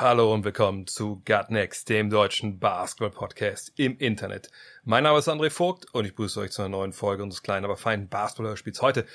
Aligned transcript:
Hallo 0.00 0.32
und 0.32 0.44
willkommen 0.44 0.86
zu 0.86 1.24
Gut 1.26 1.50
Next, 1.50 1.88
dem 1.88 2.08
deutschen 2.08 2.60
Basketball-Podcast 2.60 3.72
im 3.74 3.98
Internet. 3.98 4.48
Mein 4.84 5.02
Name 5.02 5.18
ist 5.18 5.28
André 5.28 5.50
Vogt 5.50 5.92
und 5.92 6.04
ich 6.04 6.12
begrüße 6.12 6.38
euch 6.38 6.52
zu 6.52 6.62
einer 6.62 6.68
neuen 6.68 6.92
Folge 6.92 7.24
unseres 7.24 7.42
kleinen, 7.42 7.64
aber 7.64 7.76
feinen 7.76 8.08
Basketball-Spiels 8.08 8.80
heute 8.80 9.06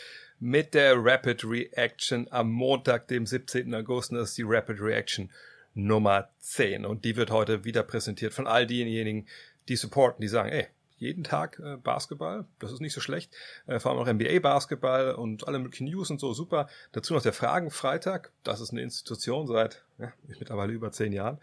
mit 0.41 0.73
der 0.73 0.95
Rapid 0.97 1.45
Reaction 1.45 2.27
am 2.31 2.51
Montag, 2.51 3.07
dem 3.07 3.25
17. 3.25 3.73
August. 3.73 4.11
Und 4.11 4.17
das 4.17 4.31
ist 4.31 4.37
die 4.37 4.43
Rapid 4.45 4.81
Reaction 4.81 5.31
Nummer 5.73 6.27
10 6.39 6.85
und 6.85 7.05
die 7.05 7.15
wird 7.15 7.31
heute 7.31 7.63
wieder 7.63 7.83
präsentiert 7.83 8.33
von 8.33 8.45
all 8.45 8.67
denjenigen, 8.67 9.25
die 9.69 9.77
supporten, 9.77 10.21
die 10.21 10.27
sagen, 10.27 10.49
ey, 10.49 10.67
jeden 10.97 11.23
Tag 11.23 11.59
äh, 11.59 11.77
Basketball, 11.77 12.45
das 12.59 12.71
ist 12.71 12.79
nicht 12.79 12.93
so 12.93 13.01
schlecht. 13.01 13.33
Äh, 13.67 13.79
vor 13.79 13.91
allem 13.91 13.99
auch 14.01 14.11
NBA-Basketball 14.11 15.15
und 15.15 15.47
alle 15.47 15.59
möglichen 15.59 15.85
News 15.85 16.09
und 16.09 16.19
so, 16.19 16.33
super. 16.33 16.67
Dazu 16.91 17.13
noch 17.13 17.21
der 17.21 17.33
Fragenfreitag, 17.33 18.31
das 18.43 18.61
ist 18.61 18.71
eine 18.71 18.81
Institution 18.81 19.47
seit 19.47 19.83
ja, 19.97 20.13
mittlerweile 20.27 20.73
über 20.73 20.91
zehn 20.91 21.13
Jahren. 21.13 21.39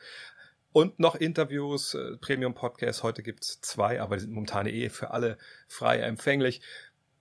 Und 0.72 1.00
noch 1.00 1.16
Interviews, 1.16 1.94
äh, 1.94 2.16
Premium-Podcasts, 2.16 3.02
heute 3.02 3.22
gibt's 3.22 3.60
zwei, 3.60 4.00
aber 4.00 4.16
die 4.16 4.22
sind 4.22 4.32
momentan 4.32 4.66
eh 4.66 4.88
für 4.88 5.10
alle 5.10 5.36
frei 5.66 5.98
empfänglich. 5.98 6.60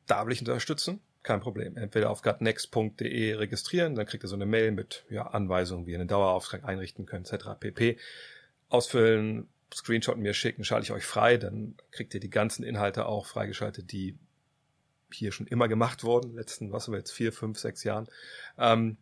Da 0.06 0.26
will 0.26 0.34
ich 0.34 0.40
unterstützen, 0.40 1.02
kein 1.24 1.40
Problem. 1.40 1.76
Entweder 1.76 2.12
auf 2.12 2.22
gutnext.de 2.22 3.34
registrieren, 3.34 3.96
dann 3.96 4.06
kriegt 4.06 4.24
ihr 4.24 4.28
so 4.28 4.36
eine 4.36 4.46
Mail 4.46 4.72
mit 4.72 5.04
ja, 5.10 5.28
Anweisungen, 5.28 5.88
wie 5.88 5.92
ihr 5.92 6.00
einen 6.00 6.08
Dauerauftrag 6.08 6.64
einrichten 6.64 7.06
könnt, 7.06 7.32
etc. 7.32 7.50
pp. 7.60 7.98
Ausfüllen, 8.70 9.50
Screenshot 9.74 10.18
mir 10.18 10.34
schicken, 10.34 10.64
schalte 10.64 10.86
ich 10.86 10.92
euch 10.92 11.06
frei, 11.06 11.38
dann 11.38 11.76
kriegt 11.92 12.14
ihr 12.14 12.20
die 12.20 12.30
ganzen 12.30 12.64
Inhalte 12.64 13.06
auch 13.06 13.26
freigeschaltet, 13.26 13.92
die 13.92 14.18
hier 15.12 15.32
schon 15.32 15.48
immer 15.48 15.68
gemacht 15.68 16.04
wurden, 16.04 16.36
letzten, 16.36 16.72
was 16.72 16.86
haben 16.86 16.94
wir 16.94 17.00
jetzt, 17.00 17.12
vier, 17.12 17.34
fünf, 17.34 17.60
sechs 17.60 17.84
Jahren. 17.84 18.08
Ähm, 18.58 18.98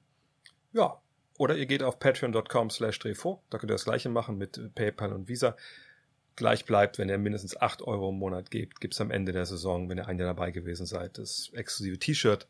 ja, 0.74 1.02
oder 1.38 1.56
ihr 1.56 1.66
geht 1.66 1.84
auf 1.84 2.00
patreon.com 2.00 2.70
slash 2.70 3.00
drehvogt, 3.00 3.44
da 3.50 3.58
könnt 3.58 3.72
ihr 3.72 3.76
das 3.76 3.86
gleiche 3.86 4.10
machen 4.10 4.38
mit 4.38 4.74
PayPal 4.76 5.14
und 5.14 5.28
Visa. 5.28 5.56
Gleich 6.36 6.66
bleibt, 6.66 7.00
wenn 7.00 7.10
ihr 7.10 7.18
mindestens 7.18 7.60
acht 7.60 7.82
Euro 7.82 8.10
im 8.10 8.20
Monat 8.20 8.52
gebt, 8.52 8.80
gibt's 8.80 9.02
am 9.02 9.10
Ende 9.10 9.32
der 9.32 9.46
Saison, 9.46 9.90
wenn 9.90 9.98
ihr 9.98 10.08
ein 10.08 10.20
Jahr 10.20 10.28
dabei 10.28 10.52
gewesen 10.52 10.86
seid, 10.86 11.18
das 11.18 11.50
exklusive 11.54 11.98
T-Shirt, 11.98 12.48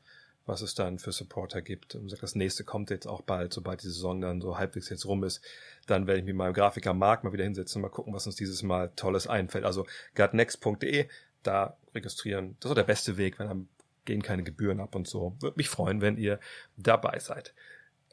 was 0.48 0.62
es 0.62 0.73
dann 0.73 0.98
für 0.98 1.12
Supporter 1.12 1.62
gibt. 1.62 1.94
Und 1.95 2.12
das 2.22 2.34
nächste 2.34 2.64
kommt 2.64 2.90
jetzt 2.90 3.06
auch 3.06 3.22
bald, 3.22 3.53
sobald 3.53 3.84
die 3.84 3.88
Saison 3.88 4.22
dann 4.22 4.42
so 4.42 4.58
halbwegs 4.58 4.89
jetzt 4.89 5.06
rum 5.06 5.23
ist. 5.23 5.42
Dann 5.86 6.08
werde 6.08 6.22
ich 6.22 6.26
mit 6.26 6.36
meinem 6.36 6.54
Grafiker 6.54 6.94
Mark 6.94 7.23
mal 7.23 7.34
wieder 7.34 7.44
hinsetzen 7.44 7.80
und 7.80 7.89
mal 7.89 7.94
gucken, 7.94 8.14
was 8.14 8.26
uns 8.26 8.38
dieses 8.38 8.64
Mal 8.64 8.92
Tolles 8.95 9.28
einfällt. 9.28 9.66
Also 9.66 9.86
gutnext.de, 10.16 11.08
da 11.44 11.78
registrieren. 11.94 12.56
Das 12.62 12.72
ist 12.72 12.78
der 12.78 12.84
beste 12.84 13.17
Weg, 13.17 13.39
weil 13.39 13.50
dann 13.50 13.67
gehen 14.06 14.23
keine 14.23 14.44
Gebühren 14.44 14.80
ab 14.80 14.95
und 14.95 15.08
so. 15.08 15.36
Würde 15.42 15.58
mich 15.58 15.70
freuen, 15.70 16.02
wenn 16.02 16.17
ihr 16.17 16.39
dabei 16.78 17.20
seid. 17.20 17.54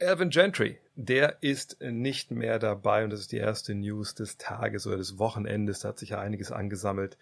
Alvin 0.01 0.31
Gentry, 0.31 0.81
der 0.97 1.39
ist 1.41 1.81
nicht 1.81 2.33
mehr 2.33 2.59
dabei 2.59 3.05
und 3.05 3.11
das 3.11 3.21
ist 3.21 3.31
die 3.31 3.37
erste 3.37 3.77
News 3.77 4.17
des 4.17 4.39
Tages 4.39 4.89
oder 4.89 4.97
des 4.97 5.19
Wochenendes. 5.21 5.81
Da 5.81 5.91
hat 5.91 6.01
sich 6.01 6.11
ja 6.11 6.21
einiges 6.21 6.51
angesammelt 6.51 7.17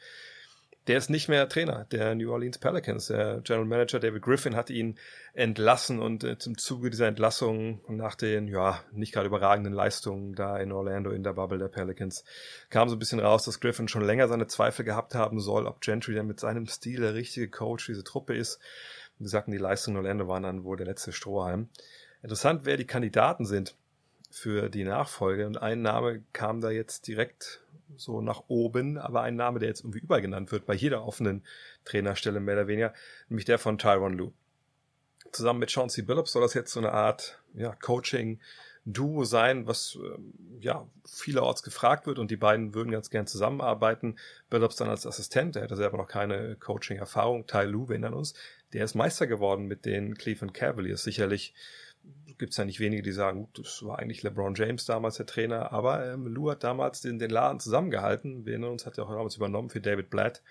der 0.87 0.99
ist 0.99 1.11
nicht 1.11 1.29
mehr 1.29 1.49
Trainer 1.49 1.87
der 1.93 2.15
New 2.15 2.33
Orleans 2.33 2.59
Pelicans. 2.59 3.07
Der 3.07 3.41
General 3.43 3.67
Manager 3.67 4.01
David 4.01 4.23
Griffin 4.23 4.57
hat 4.57 4.69
ihn 4.69 4.99
entlassen 5.33 6.01
und 6.01 6.25
äh, 6.25 6.39
zum 6.39 6.59
Zuge 6.59 6.91
dieser 6.91 7.07
Entlassung 7.07 7.81
nach 7.89 8.17
den, 8.17 8.49
ja, 8.49 8.83
nicht 8.93 9.13
gerade 9.13 9.29
überragenden 9.29 9.73
Leistungen 9.73 10.35
da 10.35 10.59
in 10.59 10.73
Orlando 10.73 11.11
in 11.11 11.23
der 11.23 11.35
Bubble 11.35 11.59
der 11.59 11.69
Pelicans 11.69 12.25
kam 12.69 12.89
so 12.89 12.97
ein 12.97 12.99
bisschen 12.99 13.21
raus, 13.21 13.45
dass 13.45 13.61
Griffin 13.61 13.87
schon 13.87 14.03
länger 14.03 14.27
seine 14.27 14.49
Zweifel 14.49 14.85
gehabt 14.85 15.15
haben 15.15 15.39
soll, 15.39 15.67
ob 15.67 15.81
Gentry 15.81 16.15
denn 16.15 16.27
mit 16.27 16.41
seinem 16.41 16.67
Stil 16.67 17.01
der 17.01 17.15
richtige 17.15 17.49
Coach 17.49 17.85
für 17.85 17.93
diese 17.93 18.05
Truppe 18.05 18.35
ist. 18.35 18.59
Wie 19.19 19.25
gesagt, 19.25 19.49
die 19.49 19.59
Leistungen 19.59 19.97
in 19.97 20.05
Orlando 20.05 20.27
waren 20.27 20.43
dann 20.43 20.65
wohl 20.65 20.77
der 20.77 20.87
letzte 20.87 21.13
Strohhalm. 21.13 21.69
Interessant, 22.23 22.63
wer 22.65 22.77
die 22.77 22.87
Kandidaten 22.87 23.47
sind 23.47 23.77
für 24.31 24.69
die 24.69 24.85
Nachfolge 24.85 25.47
und 25.47 25.59
ein 25.59 25.83
Name 25.83 26.23
kam 26.33 26.61
da 26.61 26.71
jetzt 26.71 27.07
direkt 27.07 27.62
so 27.97 28.21
nach 28.21 28.45
oben, 28.49 28.99
aber 28.99 29.23
ein 29.23 29.37
Name, 29.37 29.59
der 29.59 29.69
jetzt 29.69 29.81
irgendwie 29.81 30.01
übergenannt 30.01 30.53
wird 30.53 30.67
bei 30.67 30.75
jeder 30.75 31.05
offenen 31.05 31.45
Trainerstelle 31.85 32.41
mehr 32.41 32.55
oder 32.55 32.67
weniger, 32.69 32.95
nämlich 33.29 33.45
der 33.45 33.59
von 33.59 33.79
Tyron 33.79 34.15
Lue. 34.15 34.33
Zusammen 35.31 35.61
mit 35.61 35.71
Chauncey 35.71 36.03
Billups 36.03 36.33
soll 36.33 36.43
das 36.43 36.55
jetzt 36.55 36.73
so 36.73 36.81
eine 36.81 36.93
Art 36.93 37.43
ja, 37.55 37.75
Coaching 37.75 38.41
Duo 38.85 39.25
sein, 39.25 39.67
was 39.67 39.97
ähm, 40.03 40.35
ja 40.61 40.89
vielerorts 41.07 41.63
gefragt 41.63 42.07
wird 42.07 42.19
und 42.19 42.31
die 42.31 42.37
beiden 42.37 42.75
würden 42.75 42.91
ganz 42.91 43.11
gern 43.11 43.27
zusammenarbeiten. 43.27 44.19
Billups 44.51 44.77
dann 44.77 44.89
als 44.89 45.07
Assistent, 45.07 45.55
der 45.55 45.63
hatte 45.63 45.77
selber 45.77 45.99
noch 45.99 46.09
keine 46.09 46.57
Coaching-Erfahrung. 46.57 47.47
Ty 47.47 47.65
Lue, 47.65 47.89
wir 47.89 47.95
erinnern 47.95 48.15
uns, 48.15 48.35
der 48.73 48.85
ist 48.85 48.95
Meister 48.95 49.27
geworden 49.27 49.67
mit 49.67 49.85
den 49.85 50.17
Cleveland 50.17 50.55
Cavaliers. 50.55 51.05
Sicherlich 51.05 51.55
gibt 52.39 52.53
es 52.53 52.57
ja 52.57 52.65
nicht 52.65 52.81
wenige, 52.81 53.03
die 53.03 53.13
sagen, 53.13 53.49
das 53.55 53.85
war 53.85 53.99
eigentlich 53.99 54.23
LeBron 54.23 54.55
James 54.55 54.85
damals 54.85 55.17
der 55.17 55.27
Trainer, 55.27 55.73
aber 55.73 56.13
ähm, 56.13 56.27
Lou 56.27 56.51
hat 56.51 56.65
damals 56.65 57.01
den, 57.01 57.19
den 57.19 57.31
Laden 57.31 57.61
zusammengehalten. 57.61 58.45
Wir 58.45 58.55
erinnern 58.55 58.73
uns, 58.73 58.87
hat 58.87 58.99
er 58.99 59.05
auch 59.05 59.11
damals 59.11 59.37
übernommen 59.37 59.71
für 59.71 59.81
David 59.81 60.11
Blatt. 60.11 60.43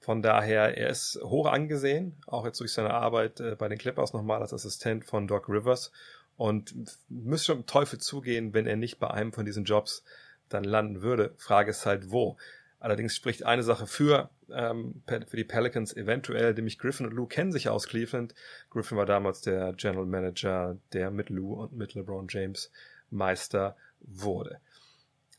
Von 0.00 0.22
daher, 0.22 0.76
er 0.76 0.90
ist 0.90 1.20
hoch 1.22 1.46
angesehen, 1.46 2.16
auch 2.26 2.44
jetzt 2.44 2.60
durch 2.60 2.72
seine 2.72 2.94
Arbeit 2.94 3.40
äh, 3.40 3.56
bei 3.56 3.68
den 3.68 3.78
Clippers 3.78 4.12
nochmal 4.12 4.42
als 4.42 4.52
Assistent 4.52 5.04
von 5.04 5.26
Doc 5.26 5.48
Rivers 5.48 5.92
und 6.36 6.74
müsste 7.08 7.46
schon 7.46 7.58
im 7.58 7.66
Teufel 7.66 7.98
zugehen, 7.98 8.54
wenn 8.54 8.66
er 8.66 8.76
nicht 8.76 8.98
bei 8.98 9.10
einem 9.10 9.32
von 9.32 9.44
diesen 9.44 9.64
Jobs 9.64 10.04
dann 10.48 10.64
landen 10.64 11.02
würde. 11.02 11.34
Frage 11.36 11.70
ist 11.70 11.84
halt, 11.84 12.10
wo. 12.10 12.36
Allerdings 12.80 13.16
spricht 13.16 13.44
eine 13.44 13.64
Sache 13.64 13.86
für, 13.86 14.30
ähm, 14.50 15.02
für 15.06 15.36
die 15.36 15.44
Pelicans 15.44 15.96
eventuell, 15.96 16.54
nämlich 16.54 16.78
Griffin 16.78 17.06
und 17.06 17.12
Lou 17.12 17.26
kennen 17.26 17.50
sich 17.50 17.68
aus 17.68 17.88
Cleveland. 17.88 18.34
Griffin 18.70 18.96
war 18.96 19.06
damals 19.06 19.40
der 19.40 19.72
General 19.72 20.06
Manager, 20.06 20.76
der 20.92 21.10
mit 21.10 21.28
Lou 21.28 21.54
und 21.54 21.72
mit 21.72 21.94
LeBron 21.94 22.28
James 22.28 22.70
Meister 23.10 23.76
wurde. 24.00 24.60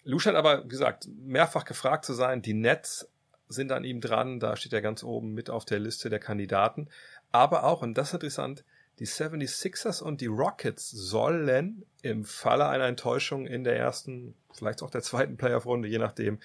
Lou 0.03 0.19
scheint 0.19 0.35
aber, 0.35 0.65
wie 0.65 0.69
gesagt, 0.69 1.07
mehrfach 1.07 1.65
gefragt 1.65 2.03
zu 2.03 2.13
sein. 2.13 2.41
Die 2.41 2.53
Nets 2.53 3.07
sind 3.47 3.71
an 3.71 3.83
ihm 3.83 4.01
dran, 4.01 4.39
da 4.39 4.55
steht 4.55 4.73
er 4.73 4.81
ganz 4.81 5.03
oben 5.03 5.33
mit 5.33 5.49
auf 5.49 5.65
der 5.65 5.79
Liste 5.79 6.09
der 6.09 6.19
Kandidaten. 6.19 6.89
Aber 7.31 7.63
auch, 7.63 7.81
und 7.81 7.97
das 7.97 8.09
ist 8.09 8.15
interessant, 8.15 8.63
die 8.99 9.07
76ers 9.07 10.03
und 10.03 10.19
die 10.19 10.27
Rockets 10.27 10.89
sollen 10.89 11.85
im 12.01 12.25
Falle 12.25 12.67
einer 12.67 12.85
Enttäuschung 12.85 13.47
in 13.47 13.63
der 13.63 13.77
ersten, 13.77 14.35
vielleicht 14.53 14.83
auch 14.83 14.89
der 14.89 15.01
zweiten 15.01 15.37
Playoff-Runde, 15.37 15.87
je 15.87 15.99
nachdem, 15.99 16.39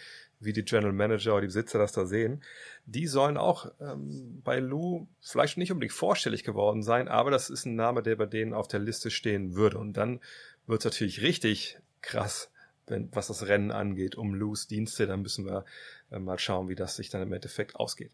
wie 0.44 0.52
die 0.52 0.64
General 0.64 0.92
Manager 0.92 1.32
oder 1.32 1.42
die 1.42 1.48
Besitzer 1.48 1.78
das 1.78 1.92
da 1.92 2.06
sehen, 2.06 2.42
die 2.86 3.06
sollen 3.06 3.36
auch 3.36 3.70
ähm, 3.80 4.40
bei 4.44 4.58
Lou 4.58 5.06
vielleicht 5.20 5.58
nicht 5.58 5.72
unbedingt 5.72 5.92
vorstellig 5.92 6.44
geworden 6.44 6.82
sein, 6.82 7.08
aber 7.08 7.30
das 7.30 7.50
ist 7.50 7.66
ein 7.66 7.76
Name, 7.76 8.02
der 8.02 8.16
bei 8.16 8.26
denen 8.26 8.54
auf 8.54 8.68
der 8.68 8.80
Liste 8.80 9.10
stehen 9.10 9.54
würde. 9.54 9.78
Und 9.78 9.96
dann 9.96 10.20
wird 10.66 10.80
es 10.80 10.84
natürlich 10.84 11.22
richtig 11.22 11.78
krass, 12.02 12.50
wenn, 12.86 13.08
was 13.12 13.28
das 13.28 13.46
Rennen 13.46 13.70
angeht, 13.70 14.16
um 14.16 14.34
Lou's 14.34 14.66
Dienste. 14.66 15.06
Dann 15.06 15.22
müssen 15.22 15.46
wir 15.46 15.64
äh, 16.10 16.18
mal 16.18 16.38
schauen, 16.38 16.68
wie 16.68 16.74
das 16.74 16.96
sich 16.96 17.10
dann 17.10 17.22
im 17.22 17.32
Endeffekt 17.32 17.76
ausgeht. 17.76 18.12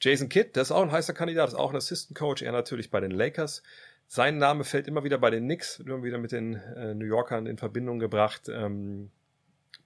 Jason 0.00 0.28
Kidd, 0.28 0.50
der 0.54 0.62
ist 0.62 0.72
auch 0.72 0.82
ein 0.82 0.92
heißer 0.92 1.14
Kandidat, 1.14 1.48
ist 1.48 1.54
auch 1.54 1.70
ein 1.70 1.76
Assistant 1.76 2.18
Coach, 2.18 2.42
er 2.42 2.52
natürlich 2.52 2.90
bei 2.90 3.00
den 3.00 3.10
Lakers. 3.10 3.62
Sein 4.06 4.38
Name 4.38 4.64
fällt 4.64 4.86
immer 4.86 5.04
wieder 5.04 5.18
bei 5.18 5.30
den 5.30 5.44
Knicks, 5.44 5.78
wird 5.78 5.88
immer 5.88 6.04
wieder 6.04 6.18
mit 6.18 6.32
den 6.32 6.54
äh, 6.54 6.94
New 6.94 7.06
Yorkern 7.06 7.46
in 7.46 7.56
Verbindung 7.56 7.98
gebracht. 7.98 8.48
Ähm, 8.48 9.10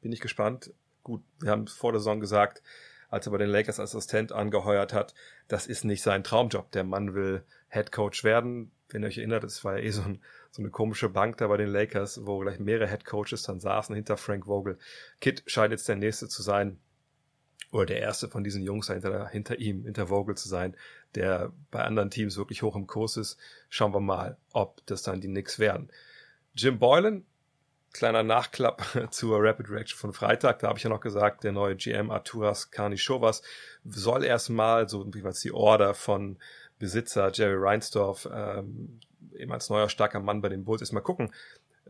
bin 0.01 0.13
ich 0.13 0.21
gespannt, 0.21 0.73
gut, 1.09 1.23
wir 1.41 1.51
haben 1.51 1.67
vor 1.67 1.93
der 1.93 2.01
Saison 2.01 2.21
gesagt, 2.21 2.63
als 3.09 3.27
er 3.27 3.33
bei 3.33 3.39
den 3.39 3.49
Lakers 3.49 3.81
Assistent 3.81 4.31
angeheuert 4.31 4.93
hat, 4.93 5.15
das 5.49 5.67
ist 5.67 5.85
nicht 5.85 6.03
sein 6.03 6.23
Traumjob. 6.23 6.71
Der 6.73 6.85
Mann 6.85 7.15
will 7.15 7.43
Head 7.71 7.93
Coach 7.93 8.25
werden. 8.25 8.71
Wenn 8.91 9.03
ihr 9.03 9.09
euch 9.09 9.17
erinnert, 9.17 9.43
es 9.45 9.65
war 9.65 9.79
ja 9.79 9.85
eh 9.85 9.91
so, 9.91 10.03
ein, 10.03 10.21
so, 10.51 10.61
eine 10.61 10.71
komische 10.71 11.09
Bank 11.09 11.39
da 11.39 11.49
bei 11.49 11.57
den 11.57 11.71
Lakers, 11.71 12.27
wo 12.27 12.39
gleich 12.41 12.59
mehrere 12.59 12.89
Head 12.89 13.07
Coaches 13.07 13.43
dann 13.43 13.59
saßen 13.59 13.95
hinter 13.95 14.19
Frank 14.19 14.45
Vogel. 14.45 14.79
Kid 15.21 15.43
scheint 15.47 15.73
jetzt 15.73 15.89
der 15.89 15.97
nächste 15.97 16.29
zu 16.29 16.43
sein, 16.43 16.79
oder 17.71 17.87
der 17.87 18.01
erste 18.01 18.29
von 18.29 18.45
diesen 18.45 18.63
Jungs 18.63 18.89
hinter, 18.89 19.29
hinter 19.29 19.59
ihm, 19.59 19.85
hinter 19.85 20.09
Vogel 20.09 20.37
zu 20.37 20.49
sein, 20.49 20.75
der 21.15 21.53
bei 21.71 21.83
anderen 21.83 22.11
Teams 22.11 22.37
wirklich 22.37 22.63
hoch 22.63 22.77
im 22.77 22.87
Kurs 22.87 23.17
ist. 23.17 23.39
Schauen 23.69 23.93
wir 23.93 24.01
mal, 24.01 24.39
ob 24.53 24.85
das 24.87 25.03
dann 25.03 25.21
die 25.21 25.29
Knicks 25.29 25.59
werden. 25.59 25.91
Jim 26.55 26.79
Boylan 26.79 27.25
kleiner 27.93 28.23
Nachklapp 28.23 28.83
zur 29.11 29.39
Rapid 29.41 29.71
Reaction 29.71 29.99
von 29.99 30.13
Freitag. 30.13 30.61
Da 30.61 30.69
habe 30.69 30.79
ich 30.79 30.85
ja 30.85 30.91
noch 30.91 31.01
gesagt, 31.01 31.45
der 31.45 31.53
neue 31.53 31.77
GM 31.77 32.11
Arturas 32.11 32.71
Karnischovas 32.71 33.43
soll 33.85 34.25
erstmal, 34.25 34.89
so 34.89 35.07
wie 35.15 35.25
was 35.25 35.41
die 35.41 35.53
Order 35.53 35.95
von 35.95 36.39
Besitzer 36.79 37.31
Jerry 37.33 37.57
Reinsdorf, 37.59 38.29
ähm, 38.33 39.01
eben 39.35 39.53
als 39.53 39.69
neuer 39.69 39.89
starker 39.89 40.21
Mann 40.21 40.41
bei 40.41 40.49
den 40.49 40.65
Bulls, 40.65 40.81
erstmal 40.81 41.03
gucken, 41.03 41.33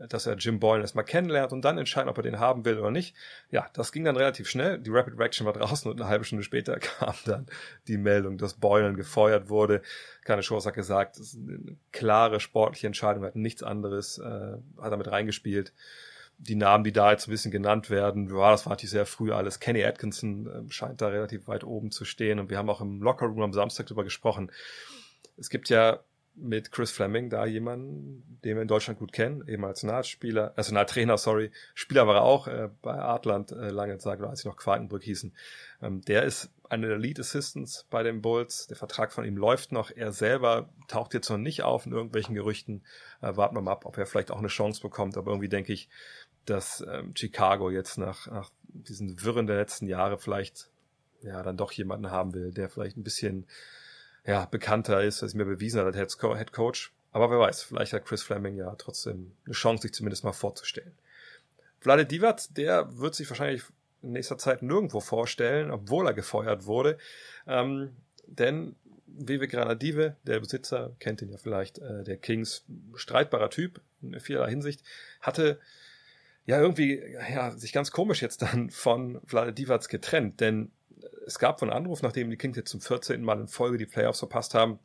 dass 0.07 0.25
er 0.25 0.35
Jim 0.35 0.59
Boylan 0.59 0.81
erstmal 0.81 1.05
kennenlernt 1.05 1.51
und 1.51 1.63
dann 1.63 1.77
entscheiden, 1.77 2.09
ob 2.09 2.17
er 2.17 2.23
den 2.23 2.39
haben 2.39 2.65
will 2.65 2.79
oder 2.79 2.91
nicht. 2.91 3.15
Ja, 3.51 3.69
das 3.73 3.91
ging 3.91 4.03
dann 4.03 4.15
relativ 4.15 4.47
schnell. 4.49 4.79
Die 4.79 4.89
Rapid 4.89 5.17
Reaction 5.17 5.45
war 5.45 5.53
draußen 5.53 5.91
und 5.91 5.99
eine 5.99 6.09
halbe 6.09 6.25
Stunde 6.25 6.43
später 6.43 6.79
kam 6.79 7.15
dann 7.25 7.47
die 7.87 7.97
Meldung, 7.97 8.37
dass 8.37 8.53
Boylan 8.53 8.95
gefeuert 8.95 9.49
wurde. 9.49 9.81
Keine 10.23 10.41
Chance 10.41 10.67
hat 10.67 10.75
gesagt, 10.75 11.17
das 11.17 11.33
ist 11.33 11.39
eine 11.39 11.77
klare 11.91 12.39
sportliche 12.39 12.87
Entscheidung, 12.87 13.23
hat 13.23 13.35
nichts 13.35 13.63
anderes, 13.63 14.17
äh, 14.19 14.57
hat 14.81 14.91
damit 14.91 15.11
reingespielt 15.11 15.73
die 16.41 16.55
Namen, 16.55 16.85
die 16.85 16.93
da 16.93 17.11
jetzt 17.11 17.27
ein 17.27 17.31
bisschen 17.31 17.51
genannt 17.51 17.89
werden, 17.89 18.29
ja, 18.29 18.51
das 18.51 18.65
war 18.65 18.71
natürlich 18.71 18.91
sehr 18.91 19.05
früh 19.05 19.33
alles. 19.33 19.59
Kenny 19.59 19.83
Atkinson 19.83 20.47
äh, 20.47 20.71
scheint 20.71 21.01
da 21.01 21.09
relativ 21.09 21.47
weit 21.47 21.65
oben 21.65 21.91
zu 21.91 22.05
stehen 22.05 22.39
und 22.39 22.49
wir 22.49 22.57
haben 22.57 22.69
auch 22.69 22.79
im 22.79 23.01
Lockerroom 23.01 23.41
am 23.41 23.53
Samstag 23.53 23.87
darüber 23.87 24.05
gesprochen. 24.05 24.49
Es 25.37 25.49
gibt 25.49 25.69
ja 25.69 25.99
mit 26.41 26.71
Chris 26.71 26.91
Fleming 26.91 27.29
da 27.29 27.45
jemanden, 27.45 28.39
den 28.43 28.55
wir 28.55 28.61
in 28.61 28.67
Deutschland 28.67 28.99
gut 28.99 29.11
kennen, 29.11 29.47
eben 29.47 29.65
als 29.65 29.83
Nahtspieler, 29.83 30.53
also 30.55 30.73
Nahttrainer, 30.73 31.17
sorry, 31.17 31.51
Spieler 31.73 32.07
war 32.07 32.15
er 32.15 32.21
auch 32.23 32.47
äh, 32.47 32.69
bei 32.81 32.95
Artland 32.95 33.51
äh, 33.51 33.69
lange 33.69 33.97
Zeit, 33.97 34.21
als 34.21 34.41
sie 34.41 34.47
noch 34.47 34.57
Quakenbrück 34.57 35.03
hießen. 35.03 35.33
Ähm, 35.81 36.01
der 36.01 36.23
ist 36.23 36.49
einer 36.69 36.87
der 36.87 36.97
Lead 36.97 37.19
Assistants 37.19 37.85
bei 37.89 38.03
den 38.03 38.21
Bulls. 38.21 38.67
Der 38.67 38.77
Vertrag 38.77 39.11
von 39.11 39.25
ihm 39.25 39.37
läuft 39.37 39.71
noch. 39.71 39.91
Er 39.91 40.11
selber 40.11 40.69
taucht 40.87 41.13
jetzt 41.13 41.29
noch 41.29 41.37
nicht 41.37 41.63
auf 41.63 41.85
in 41.85 41.91
irgendwelchen 41.91 42.35
Gerüchten. 42.35 42.83
Äh, 43.21 43.35
warten 43.35 43.55
wir 43.55 43.61
mal 43.61 43.71
ab, 43.71 43.85
ob 43.85 43.97
er 43.97 44.05
vielleicht 44.05 44.31
auch 44.31 44.37
eine 44.37 44.47
Chance 44.47 44.81
bekommt. 44.81 45.17
Aber 45.17 45.31
irgendwie 45.31 45.49
denke 45.49 45.73
ich, 45.73 45.89
dass 46.45 46.85
ähm, 46.89 47.13
Chicago 47.15 47.69
jetzt 47.69 47.97
nach, 47.97 48.27
nach 48.27 48.51
diesen 48.63 49.21
Wirren 49.23 49.47
der 49.47 49.57
letzten 49.57 49.87
Jahre 49.87 50.17
vielleicht 50.19 50.69
ja 51.21 51.43
dann 51.43 51.57
doch 51.57 51.71
jemanden 51.71 52.11
haben 52.11 52.33
will, 52.33 52.51
der 52.51 52.69
vielleicht 52.69 52.97
ein 52.97 53.03
bisschen 53.03 53.45
ja, 54.29 54.45
bekannter 54.45 55.03
ist, 55.03 55.23
als 55.23 55.33
mir 55.33 55.45
bewiesen 55.45 55.83
hat 55.83 55.95
als 55.95 56.19
Head 56.21 56.51
Coach. 56.53 56.93
Aber 57.11 57.31
wer 57.31 57.39
weiß, 57.39 57.63
vielleicht 57.63 57.93
hat 57.93 58.05
Chris 58.05 58.21
Fleming 58.21 58.55
ja 58.57 58.75
trotzdem 58.75 59.31
eine 59.45 59.55
Chance, 59.55 59.81
sich 59.81 59.93
zumindest 59.93 60.23
mal 60.23 60.33
vorzustellen. 60.33 60.91
Vlade 61.79 62.05
Divac, 62.05 62.41
der 62.51 62.99
wird 62.99 63.15
sich 63.15 63.27
wahrscheinlich 63.27 63.63
in 64.03 64.11
nächster 64.11 64.37
Zeit 64.37 64.61
nirgendwo 64.61 64.99
vorstellen, 64.99 65.71
obwohl 65.71 66.05
er 66.05 66.13
gefeuert 66.13 66.67
wurde. 66.67 66.99
Ähm, 67.47 67.95
denn 68.27 68.75
Vive 69.07 69.47
Granadive, 69.47 70.15
der 70.27 70.39
Besitzer, 70.39 70.91
kennt 70.99 71.23
ihn 71.23 71.31
ja 71.31 71.37
vielleicht, 71.37 71.79
äh, 71.79 72.03
der 72.03 72.17
Kings, 72.17 72.65
streitbarer 72.93 73.49
Typ 73.49 73.81
in 74.03 74.19
vielerlei 74.19 74.51
Hinsicht, 74.51 74.83
hatte 75.21 75.59
ja 76.45 76.61
irgendwie 76.61 77.01
ja, 77.33 77.49
sich 77.49 77.73
ganz 77.73 77.89
komisch 77.89 78.21
jetzt 78.21 78.43
dann 78.43 78.69
von 78.69 79.21
Vlade 79.25 79.53
Divac 79.53 79.89
getrennt, 79.89 80.39
denn 80.39 80.71
es 81.25 81.39
gab 81.39 81.59
von 81.59 81.69
Anruf, 81.69 82.01
nachdem 82.01 82.29
die 82.29 82.37
Kings 82.37 82.57
jetzt 82.57 82.71
zum 82.71 82.81
14. 82.81 83.23
Mal 83.23 83.39
in 83.39 83.47
Folge 83.47 83.77
die 83.77 83.85
Playoffs 83.85 84.19
verpasst 84.19 84.53
haben, 84.53 84.79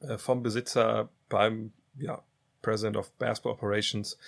äh, 0.00 0.18
vom 0.18 0.42
Besitzer 0.42 1.10
beim 1.28 1.72
ja, 1.98 2.22
President 2.62 2.96
of 2.96 3.12
Basketball 3.12 3.52
Operations. 3.52 4.18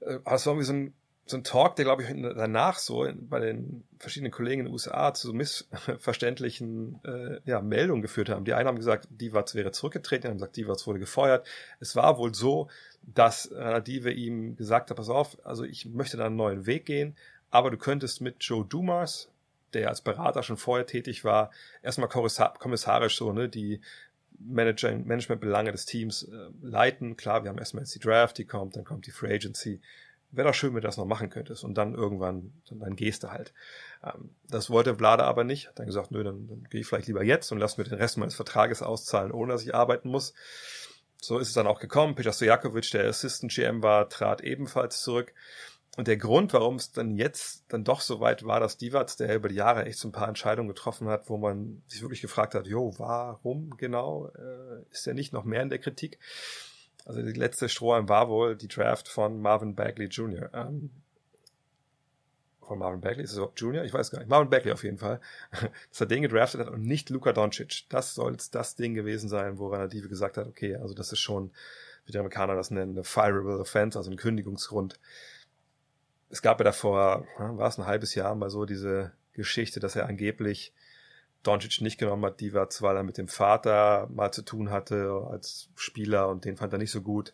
Äh, 0.00 0.18
es 0.24 0.46
war 0.46 0.54
irgendwie 0.54 0.66
so 0.66 0.72
ein, 0.72 0.94
so 1.28 1.36
ein 1.38 1.44
Talk, 1.44 1.74
der, 1.74 1.84
glaube 1.84 2.04
ich, 2.04 2.08
danach 2.08 2.78
so 2.78 3.08
bei 3.22 3.40
den 3.40 3.82
verschiedenen 3.98 4.30
Kollegen 4.30 4.60
in 4.60 4.66
den 4.66 4.72
USA 4.72 5.12
zu 5.12 5.26
so 5.26 5.32
missverständlichen 5.32 7.00
äh, 7.04 7.40
ja, 7.44 7.60
Meldungen 7.60 8.02
geführt 8.02 8.28
haben. 8.28 8.44
Die 8.44 8.54
einen 8.54 8.68
haben 8.68 8.76
gesagt, 8.76 9.08
Divac 9.10 9.54
wäre 9.54 9.72
zurückgetreten, 9.72 10.22
die 10.22 10.28
haben 10.28 10.36
gesagt, 10.36 10.56
Divac 10.56 10.86
wurde 10.86 11.00
gefeuert. 11.00 11.46
Es 11.80 11.96
war 11.96 12.18
wohl 12.18 12.32
so, 12.32 12.68
dass 13.02 13.50
Radive 13.52 14.12
ihm 14.12 14.56
gesagt 14.56 14.90
hat, 14.90 14.96
pass 14.96 15.08
auf, 15.08 15.36
also 15.44 15.64
ich 15.64 15.86
möchte 15.86 16.16
da 16.16 16.26
einen 16.26 16.36
neuen 16.36 16.66
Weg 16.66 16.86
gehen, 16.86 17.16
aber 17.50 17.70
du 17.70 17.76
könntest 17.76 18.20
mit 18.20 18.36
Joe 18.40 18.64
Dumas, 18.64 19.28
der 19.74 19.88
als 19.88 20.00
Berater 20.00 20.42
schon 20.42 20.56
vorher 20.56 20.86
tätig 20.86 21.24
war, 21.24 21.50
erstmal 21.82 22.08
kommissarisch 22.08 23.16
so, 23.16 23.32
ne, 23.32 23.48
die 23.48 23.80
Manager, 24.38 24.92
Managementbelange 24.92 25.72
des 25.72 25.86
Teams 25.86 26.24
äh, 26.24 26.48
leiten. 26.62 27.16
Klar, 27.16 27.42
wir 27.44 27.50
haben 27.50 27.58
erstmal 27.58 27.82
jetzt 27.82 27.94
die 27.94 28.00
Draft, 28.00 28.38
die 28.38 28.44
kommt, 28.44 28.76
dann 28.76 28.84
kommt 28.84 29.06
die 29.06 29.10
Free 29.10 29.34
Agency. 29.34 29.80
Wäre 30.32 30.48
doch 30.48 30.54
schön, 30.54 30.74
wenn 30.74 30.82
du 30.82 30.88
das 30.88 30.96
noch 30.96 31.06
machen 31.06 31.30
könntest. 31.30 31.64
Und 31.64 31.74
dann 31.78 31.94
irgendwann, 31.94 32.52
dann, 32.68 32.80
dann 32.80 32.96
gehst 32.96 33.22
du 33.22 33.30
halt. 33.30 33.54
Ähm, 34.04 34.30
das 34.48 34.70
wollte 34.70 34.96
Vlada 34.96 35.24
aber 35.24 35.44
nicht. 35.44 35.68
Hat 35.68 35.78
dann 35.78 35.86
gesagt, 35.86 36.10
nö, 36.10 36.22
dann, 36.22 36.48
dann 36.48 36.64
gehe 36.64 36.80
ich 36.80 36.86
vielleicht 36.86 37.06
lieber 37.06 37.22
jetzt 37.22 37.50
und 37.52 37.58
lass 37.58 37.78
mir 37.78 37.84
den 37.84 37.94
Rest 37.94 38.18
meines 38.18 38.34
Vertrages 38.34 38.82
auszahlen, 38.82 39.32
ohne 39.32 39.52
dass 39.52 39.62
ich 39.62 39.74
arbeiten 39.74 40.08
muss. 40.08 40.34
So 41.18 41.38
ist 41.38 41.48
es 41.48 41.54
dann 41.54 41.66
auch 41.66 41.80
gekommen. 41.80 42.14
Peter 42.14 42.32
Stojakovic, 42.32 42.90
der 42.90 43.08
Assistant 43.08 43.52
GM 43.52 43.82
war, 43.82 44.08
trat 44.08 44.42
ebenfalls 44.42 45.02
zurück. 45.02 45.32
Und 45.96 46.08
der 46.08 46.18
Grund, 46.18 46.52
warum 46.52 46.76
es 46.76 46.92
dann 46.92 47.16
jetzt 47.16 47.64
dann 47.68 47.82
doch 47.82 48.02
so 48.02 48.20
weit 48.20 48.44
war, 48.44 48.60
dass 48.60 48.76
Divac, 48.76 49.16
der 49.16 49.34
über 49.34 49.48
die 49.48 49.54
Jahre 49.54 49.86
echt 49.86 49.98
so 49.98 50.08
ein 50.08 50.12
paar 50.12 50.28
Entscheidungen 50.28 50.68
getroffen 50.68 51.08
hat, 51.08 51.30
wo 51.30 51.38
man 51.38 51.82
sich 51.88 52.02
wirklich 52.02 52.20
gefragt 52.20 52.54
hat, 52.54 52.66
jo, 52.66 52.92
warum 52.98 53.76
genau 53.78 54.28
äh, 54.28 54.82
ist 54.90 55.06
er 55.06 55.14
nicht 55.14 55.32
noch 55.32 55.44
mehr 55.44 55.62
in 55.62 55.70
der 55.70 55.78
Kritik? 55.78 56.18
Also 57.06 57.22
die 57.22 57.32
letzte 57.32 57.70
Strohhalm 57.70 58.10
war 58.10 58.28
wohl 58.28 58.56
die 58.56 58.68
Draft 58.68 59.08
von 59.08 59.40
Marvin 59.40 59.74
Bagley 59.74 60.08
Jr. 60.08 60.50
Ähm, 60.52 60.90
von 62.60 62.78
Marvin 62.78 63.00
Bagley, 63.00 63.22
ist 63.22 63.30
es 63.30 63.36
überhaupt 63.36 63.60
Junior? 63.60 63.84
Ich 63.84 63.94
weiß 63.94 64.10
gar 64.10 64.18
nicht. 64.18 64.28
Marvin 64.28 64.50
Bagley 64.50 64.72
auf 64.72 64.84
jeden 64.84 64.98
Fall. 64.98 65.20
Dass 65.88 66.00
er 66.00 66.06
den 66.06 66.22
gedraftet 66.22 66.60
hat 66.60 66.68
und 66.68 66.82
nicht 66.82 67.08
Luka 67.08 67.32
Doncic. 67.32 67.84
Das 67.88 68.14
soll 68.14 68.36
das 68.50 68.74
Ding 68.74 68.94
gewesen 68.94 69.30
sein, 69.30 69.58
woran 69.58 69.80
er 69.80 69.88
Dive 69.88 70.08
gesagt 70.08 70.36
hat, 70.36 70.46
okay, 70.46 70.76
also 70.76 70.92
das 70.92 71.12
ist 71.12 71.20
schon, 71.20 71.52
wie 72.04 72.12
die 72.12 72.18
Amerikaner 72.18 72.54
das 72.54 72.70
nennen, 72.70 72.92
eine 72.92 73.04
fireable 73.04 73.60
offense, 73.60 73.96
also 73.96 74.10
ein 74.10 74.16
Kündigungsgrund 74.16 74.98
es 76.30 76.42
gab 76.42 76.58
ja 76.60 76.64
davor, 76.64 77.26
war 77.38 77.68
es 77.68 77.78
ein 77.78 77.86
halbes 77.86 78.14
Jahr 78.14 78.34
mal 78.34 78.50
so 78.50 78.64
diese 78.64 79.12
Geschichte, 79.32 79.80
dass 79.80 79.96
er 79.96 80.06
angeblich 80.06 80.72
Doncic 81.42 81.80
nicht 81.80 81.98
genommen 81.98 82.24
hat, 82.24 82.40
Divac, 82.40 82.82
weil 82.82 82.96
er 82.96 83.02
mit 83.02 83.18
dem 83.18 83.28
Vater 83.28 84.08
mal 84.10 84.32
zu 84.32 84.42
tun 84.42 84.70
hatte 84.70 85.26
als 85.30 85.68
Spieler 85.76 86.28
und 86.28 86.44
den 86.44 86.56
fand 86.56 86.72
er 86.72 86.78
nicht 86.78 86.90
so 86.90 87.02
gut. 87.02 87.32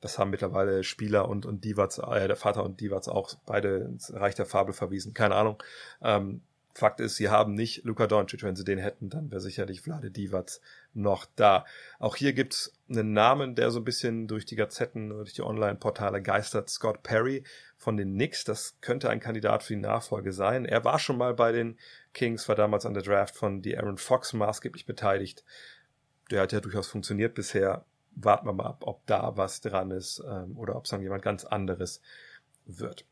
Das 0.00 0.18
haben 0.18 0.30
mittlerweile 0.30 0.84
Spieler 0.84 1.28
und, 1.28 1.46
und 1.46 1.64
Divac, 1.64 1.98
äh, 1.98 2.26
der 2.26 2.36
Vater 2.36 2.64
und 2.64 2.80
Divac 2.80 3.08
auch 3.08 3.34
beide 3.46 3.76
ins 3.76 4.12
Reich 4.12 4.34
der 4.34 4.46
Fabel 4.46 4.74
verwiesen. 4.74 5.14
Keine 5.14 5.36
Ahnung. 5.36 5.62
Ähm, 6.02 6.42
Fakt 6.76 6.98
ist, 6.98 7.14
sie 7.14 7.28
haben 7.28 7.54
nicht 7.54 7.84
Luka 7.84 8.08
Doncic. 8.08 8.42
Wenn 8.42 8.56
sie 8.56 8.64
den 8.64 8.80
hätten, 8.80 9.08
dann 9.08 9.30
wäre 9.30 9.40
sicherlich 9.40 9.80
Vlade 9.80 10.10
Divac 10.10 10.60
noch 10.92 11.24
da. 11.36 11.64
Auch 12.00 12.16
hier 12.16 12.32
gibt's 12.32 12.72
einen 12.88 13.12
Namen, 13.12 13.54
der 13.54 13.70
so 13.70 13.78
ein 13.78 13.84
bisschen 13.84 14.26
durch 14.26 14.44
die 14.44 14.56
Gazetten, 14.56 15.10
durch 15.10 15.34
die 15.34 15.42
Online-Portale 15.42 16.20
geistert. 16.20 16.68
Scott 16.68 17.04
Perry 17.04 17.44
von 17.76 17.96
den 17.96 18.14
Knicks. 18.14 18.42
Das 18.42 18.76
könnte 18.80 19.08
ein 19.08 19.20
Kandidat 19.20 19.62
für 19.62 19.74
die 19.74 19.80
Nachfolge 19.80 20.32
sein. 20.32 20.64
Er 20.64 20.84
war 20.84 20.98
schon 20.98 21.16
mal 21.16 21.32
bei 21.32 21.52
den 21.52 21.78
Kings, 22.12 22.48
war 22.48 22.56
damals 22.56 22.86
an 22.86 22.94
der 22.94 23.04
Draft 23.04 23.36
von 23.36 23.62
die 23.62 23.78
Aaron 23.78 23.98
Fox 23.98 24.32
maßgeblich 24.32 24.84
beteiligt. 24.84 25.44
Der 26.32 26.42
hat 26.42 26.52
ja 26.52 26.60
durchaus 26.60 26.88
funktioniert 26.88 27.34
bisher. 27.34 27.84
Warten 28.16 28.48
wir 28.48 28.52
mal 28.52 28.66
ab, 28.66 28.82
ob 28.84 29.06
da 29.06 29.36
was 29.36 29.60
dran 29.60 29.92
ist 29.92 30.20
ähm, 30.28 30.56
oder 30.58 30.74
ob 30.74 30.84
es 30.84 30.90
dann 30.90 31.02
jemand 31.02 31.22
ganz 31.22 31.44
anderes 31.44 32.00
wird. 32.66 33.04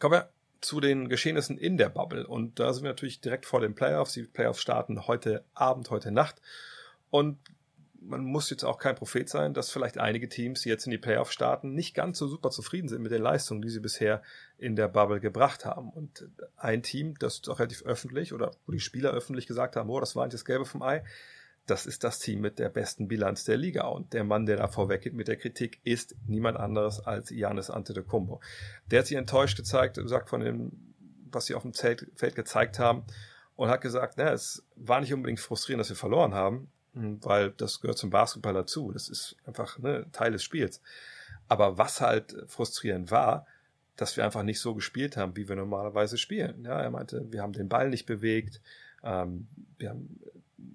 Kommen 0.00 0.14
wir 0.14 0.35
zu 0.66 0.80
den 0.80 1.08
Geschehnissen 1.08 1.58
in 1.58 1.76
der 1.76 1.88
Bubble. 1.88 2.26
Und 2.26 2.58
da 2.58 2.72
sind 2.72 2.82
wir 2.82 2.90
natürlich 2.90 3.20
direkt 3.20 3.46
vor 3.46 3.60
den 3.60 3.76
Playoffs. 3.76 4.14
Die 4.14 4.24
Playoffs 4.24 4.60
starten 4.60 5.06
heute 5.06 5.44
Abend, 5.54 5.90
heute 5.90 6.10
Nacht. 6.10 6.42
Und 7.08 7.38
man 8.00 8.24
muss 8.24 8.50
jetzt 8.50 8.64
auch 8.64 8.78
kein 8.78 8.96
Prophet 8.96 9.28
sein, 9.28 9.54
dass 9.54 9.70
vielleicht 9.70 9.98
einige 9.98 10.28
Teams, 10.28 10.62
die 10.62 10.68
jetzt 10.68 10.84
in 10.84 10.90
die 10.90 10.98
Playoffs 10.98 11.32
starten, 11.32 11.72
nicht 11.74 11.94
ganz 11.94 12.18
so 12.18 12.26
super 12.26 12.50
zufrieden 12.50 12.88
sind 12.88 13.00
mit 13.00 13.12
den 13.12 13.22
Leistungen, 13.22 13.62
die 13.62 13.68
sie 13.68 13.78
bisher 13.78 14.22
in 14.58 14.74
der 14.74 14.88
Bubble 14.88 15.20
gebracht 15.20 15.64
haben. 15.64 15.90
Und 15.90 16.28
ein 16.56 16.82
Team, 16.82 17.14
das 17.20 17.48
auch 17.48 17.60
relativ 17.60 17.84
öffentlich 17.84 18.32
oder 18.32 18.50
wo 18.66 18.72
die 18.72 18.80
Spieler 18.80 19.12
öffentlich 19.12 19.46
gesagt 19.46 19.76
haben, 19.76 19.88
oh, 19.88 20.00
das 20.00 20.16
war 20.16 20.24
nicht 20.24 20.34
das 20.34 20.44
Gelbe 20.44 20.64
vom 20.64 20.82
Ei, 20.82 21.04
das 21.66 21.86
ist 21.86 22.04
das 22.04 22.20
Team 22.20 22.40
mit 22.40 22.58
der 22.58 22.68
besten 22.68 23.08
Bilanz 23.08 23.44
der 23.44 23.56
Liga. 23.56 23.86
Und 23.88 24.12
der 24.12 24.24
Mann, 24.24 24.46
der 24.46 24.56
da 24.56 24.68
vorweggeht 24.68 25.14
mit 25.14 25.28
der 25.28 25.36
Kritik, 25.36 25.80
ist 25.84 26.14
niemand 26.26 26.56
anderes 26.56 27.00
als 27.00 27.30
Janis 27.30 27.70
Antetokounmpo. 27.70 28.40
Der 28.90 29.00
hat 29.00 29.06
sich 29.06 29.16
enttäuscht 29.16 29.56
gezeigt, 29.56 30.00
sagt 30.04 30.28
von 30.28 30.40
dem, 30.40 30.72
was 31.32 31.46
sie 31.46 31.54
auf 31.54 31.62
dem 31.62 31.74
Feld, 31.74 32.06
gezeigt 32.34 32.78
haben 32.78 33.04
und 33.56 33.68
hat 33.68 33.80
gesagt, 33.80 34.14
na, 34.16 34.32
es 34.32 34.64
war 34.76 35.00
nicht 35.00 35.12
unbedingt 35.12 35.40
frustrierend, 35.40 35.80
dass 35.80 35.88
wir 35.88 35.96
verloren 35.96 36.34
haben, 36.34 36.70
hm, 36.94 37.18
weil 37.24 37.50
das 37.50 37.80
gehört 37.80 37.98
zum 37.98 38.10
Basketball 38.10 38.54
dazu. 38.54 38.92
Das 38.92 39.08
ist 39.08 39.36
einfach 39.44 39.78
ne, 39.78 40.06
Teil 40.12 40.32
des 40.32 40.44
Spiels. 40.44 40.80
Aber 41.48 41.78
was 41.78 42.00
halt 42.00 42.36
frustrierend 42.46 43.10
war, 43.10 43.46
dass 43.96 44.16
wir 44.16 44.24
einfach 44.24 44.42
nicht 44.42 44.60
so 44.60 44.74
gespielt 44.74 45.16
haben, 45.16 45.36
wie 45.36 45.48
wir 45.48 45.56
normalerweise 45.56 46.18
spielen. 46.18 46.64
Ja, 46.64 46.80
er 46.80 46.90
meinte, 46.90 47.26
wir 47.30 47.42
haben 47.42 47.52
den 47.52 47.68
Ball 47.68 47.88
nicht 47.88 48.06
bewegt, 48.06 48.60
ähm, 49.02 49.48
wir 49.78 49.90
haben 49.90 50.20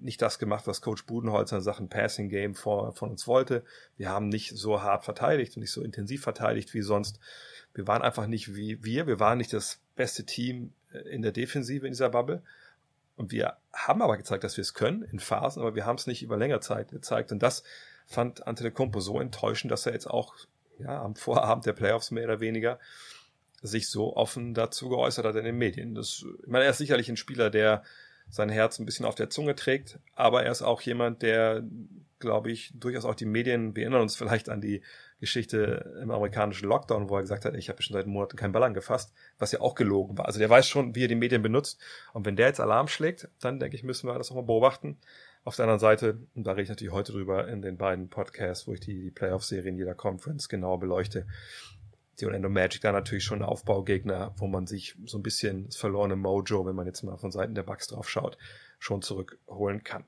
nicht 0.02 0.20
das 0.22 0.38
gemacht, 0.38 0.66
was 0.66 0.82
Coach 0.82 1.06
Budenholzer 1.06 1.56
in 1.56 1.62
Sachen 1.62 1.88
Passing 1.88 2.28
Game 2.28 2.54
vor, 2.54 2.92
von 2.92 3.10
uns 3.10 3.26
wollte. 3.26 3.64
Wir 3.96 4.08
haben 4.08 4.28
nicht 4.28 4.56
so 4.56 4.82
hart 4.82 5.04
verteidigt 5.04 5.56
und 5.56 5.60
nicht 5.60 5.72
so 5.72 5.82
intensiv 5.82 6.22
verteidigt 6.22 6.74
wie 6.74 6.82
sonst. 6.82 7.18
Wir 7.74 7.86
waren 7.86 8.02
einfach 8.02 8.26
nicht 8.26 8.54
wie 8.54 8.82
wir. 8.84 9.06
Wir 9.06 9.20
waren 9.20 9.38
nicht 9.38 9.52
das 9.52 9.80
beste 9.96 10.24
Team 10.24 10.72
äh, 10.92 10.98
in 11.08 11.22
der 11.22 11.32
Defensive 11.32 11.86
in 11.86 11.92
dieser 11.92 12.10
Bubble. 12.10 12.42
Und 13.16 13.30
wir 13.30 13.56
haben 13.72 14.02
aber 14.02 14.16
gezeigt, 14.16 14.44
dass 14.44 14.56
wir 14.56 14.62
es 14.62 14.74
können 14.74 15.02
in 15.02 15.18
Phasen, 15.18 15.62
aber 15.62 15.74
wir 15.74 15.86
haben 15.86 15.96
es 15.96 16.06
nicht 16.06 16.22
über 16.22 16.36
längere 16.36 16.60
Zeit 16.60 16.90
gezeigt. 16.90 17.30
Und 17.30 17.42
das 17.42 17.62
fand 18.06 18.46
Antetokounmpo 18.46 19.00
so 19.00 19.20
enttäuschend, 19.20 19.70
dass 19.70 19.86
er 19.86 19.92
jetzt 19.92 20.08
auch 20.08 20.34
ja, 20.78 21.02
am 21.02 21.14
Vorabend 21.14 21.66
der 21.66 21.72
Playoffs 21.72 22.10
mehr 22.10 22.24
oder 22.24 22.40
weniger 22.40 22.78
sich 23.62 23.88
so 23.88 24.16
offen 24.16 24.54
dazu 24.54 24.88
geäußert 24.88 25.24
hat 25.24 25.36
in 25.36 25.44
den 25.44 25.56
Medien. 25.56 25.94
Das, 25.94 26.24
ich 26.42 26.48
meine, 26.48 26.64
er 26.64 26.70
ist 26.70 26.78
sicherlich 26.78 27.08
ein 27.08 27.16
Spieler, 27.16 27.48
der 27.48 27.84
sein 28.32 28.48
Herz 28.48 28.78
ein 28.78 28.86
bisschen 28.86 29.04
auf 29.04 29.14
der 29.14 29.28
Zunge 29.28 29.54
trägt, 29.54 29.98
aber 30.14 30.42
er 30.42 30.50
ist 30.50 30.62
auch 30.62 30.80
jemand, 30.80 31.20
der, 31.20 31.62
glaube 32.18 32.50
ich, 32.50 32.72
durchaus 32.74 33.04
auch 33.04 33.14
die 33.14 33.26
Medien, 33.26 33.76
wir 33.76 33.82
erinnern 33.82 34.00
uns 34.00 34.16
vielleicht 34.16 34.48
an 34.48 34.62
die 34.62 34.80
Geschichte 35.20 36.00
im 36.02 36.10
amerikanischen 36.10 36.66
Lockdown, 36.66 37.10
wo 37.10 37.16
er 37.16 37.20
gesagt 37.20 37.44
hat, 37.44 37.54
ich 37.54 37.68
habe 37.68 37.82
schon 37.82 37.92
seit 37.92 38.06
Monaten 38.06 38.38
keinen 38.38 38.52
Ball 38.52 38.62
angefasst, 38.62 39.12
was 39.38 39.52
ja 39.52 39.60
auch 39.60 39.74
gelogen 39.74 40.16
war. 40.16 40.24
Also 40.24 40.38
der 40.38 40.48
weiß 40.48 40.66
schon, 40.66 40.94
wie 40.94 41.04
er 41.04 41.08
die 41.08 41.14
Medien 41.14 41.42
benutzt. 41.42 41.78
Und 42.14 42.24
wenn 42.24 42.34
der 42.34 42.46
jetzt 42.46 42.58
Alarm 42.58 42.88
schlägt, 42.88 43.28
dann 43.38 43.60
denke 43.60 43.76
ich, 43.76 43.84
müssen 43.84 44.08
wir 44.08 44.16
das 44.16 44.30
auch 44.30 44.36
mal 44.36 44.42
beobachten. 44.42 44.96
Auf 45.44 45.56
der 45.56 45.64
anderen 45.64 45.80
Seite, 45.80 46.18
und 46.34 46.46
da 46.46 46.52
rede 46.52 46.62
ich 46.62 46.68
natürlich 46.70 46.94
heute 46.94 47.12
drüber 47.12 47.48
in 47.48 47.60
den 47.60 47.76
beiden 47.76 48.08
Podcasts, 48.08 48.66
wo 48.66 48.72
ich 48.72 48.80
die, 48.80 48.98
die 48.98 49.10
Playoff-Serien 49.10 49.76
jeder 49.76 49.94
Conference 49.94 50.48
genau 50.48 50.78
beleuchte, 50.78 51.26
die 52.22 52.26
Orlando 52.26 52.48
Magic 52.48 52.80
da 52.80 52.92
natürlich 52.92 53.24
schon 53.24 53.42
Aufbaugegner, 53.42 54.32
wo 54.36 54.46
man 54.46 54.66
sich 54.66 54.96
so 55.04 55.18
ein 55.18 55.22
bisschen 55.22 55.66
das 55.66 55.76
verlorene 55.76 56.16
Mojo, 56.16 56.64
wenn 56.64 56.76
man 56.76 56.86
jetzt 56.86 57.02
mal 57.02 57.18
von 57.18 57.32
Seiten 57.32 57.54
der 57.54 57.64
Bucks 57.64 57.88
drauf 57.88 58.08
schaut, 58.08 58.38
schon 58.78 59.02
zurückholen 59.02 59.82
kann. 59.82 60.04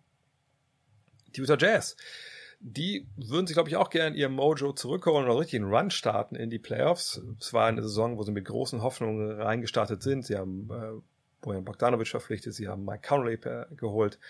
Die 1.34 1.40
Utah 1.40 1.58
Jazz, 1.58 1.96
die 2.60 3.08
würden 3.16 3.48
sich, 3.48 3.54
glaube 3.54 3.68
ich, 3.68 3.76
auch 3.76 3.90
gerne 3.90 4.16
ihr 4.16 4.28
Mojo 4.28 4.72
zurückholen 4.72 5.26
oder 5.26 5.40
richtig 5.40 5.60
einen 5.60 5.74
Run 5.74 5.90
starten 5.90 6.36
in 6.36 6.50
die 6.50 6.60
Playoffs. 6.60 7.20
Es 7.40 7.52
war 7.52 7.66
eine 7.66 7.82
Saison, 7.82 8.16
wo 8.16 8.22
sie 8.22 8.32
mit 8.32 8.44
großen 8.44 8.80
Hoffnungen 8.80 9.40
reingestartet 9.40 10.00
sind. 10.02 10.24
Sie 10.24 10.36
haben 10.36 10.70
äh, 10.70 11.00
Bojan 11.40 11.64
Bogdanovic 11.64 12.08
verpflichtet, 12.08 12.54
sie 12.54 12.68
haben 12.68 12.84
Mike 12.84 13.06
Conley 13.06 13.38
geholt. 13.76 14.20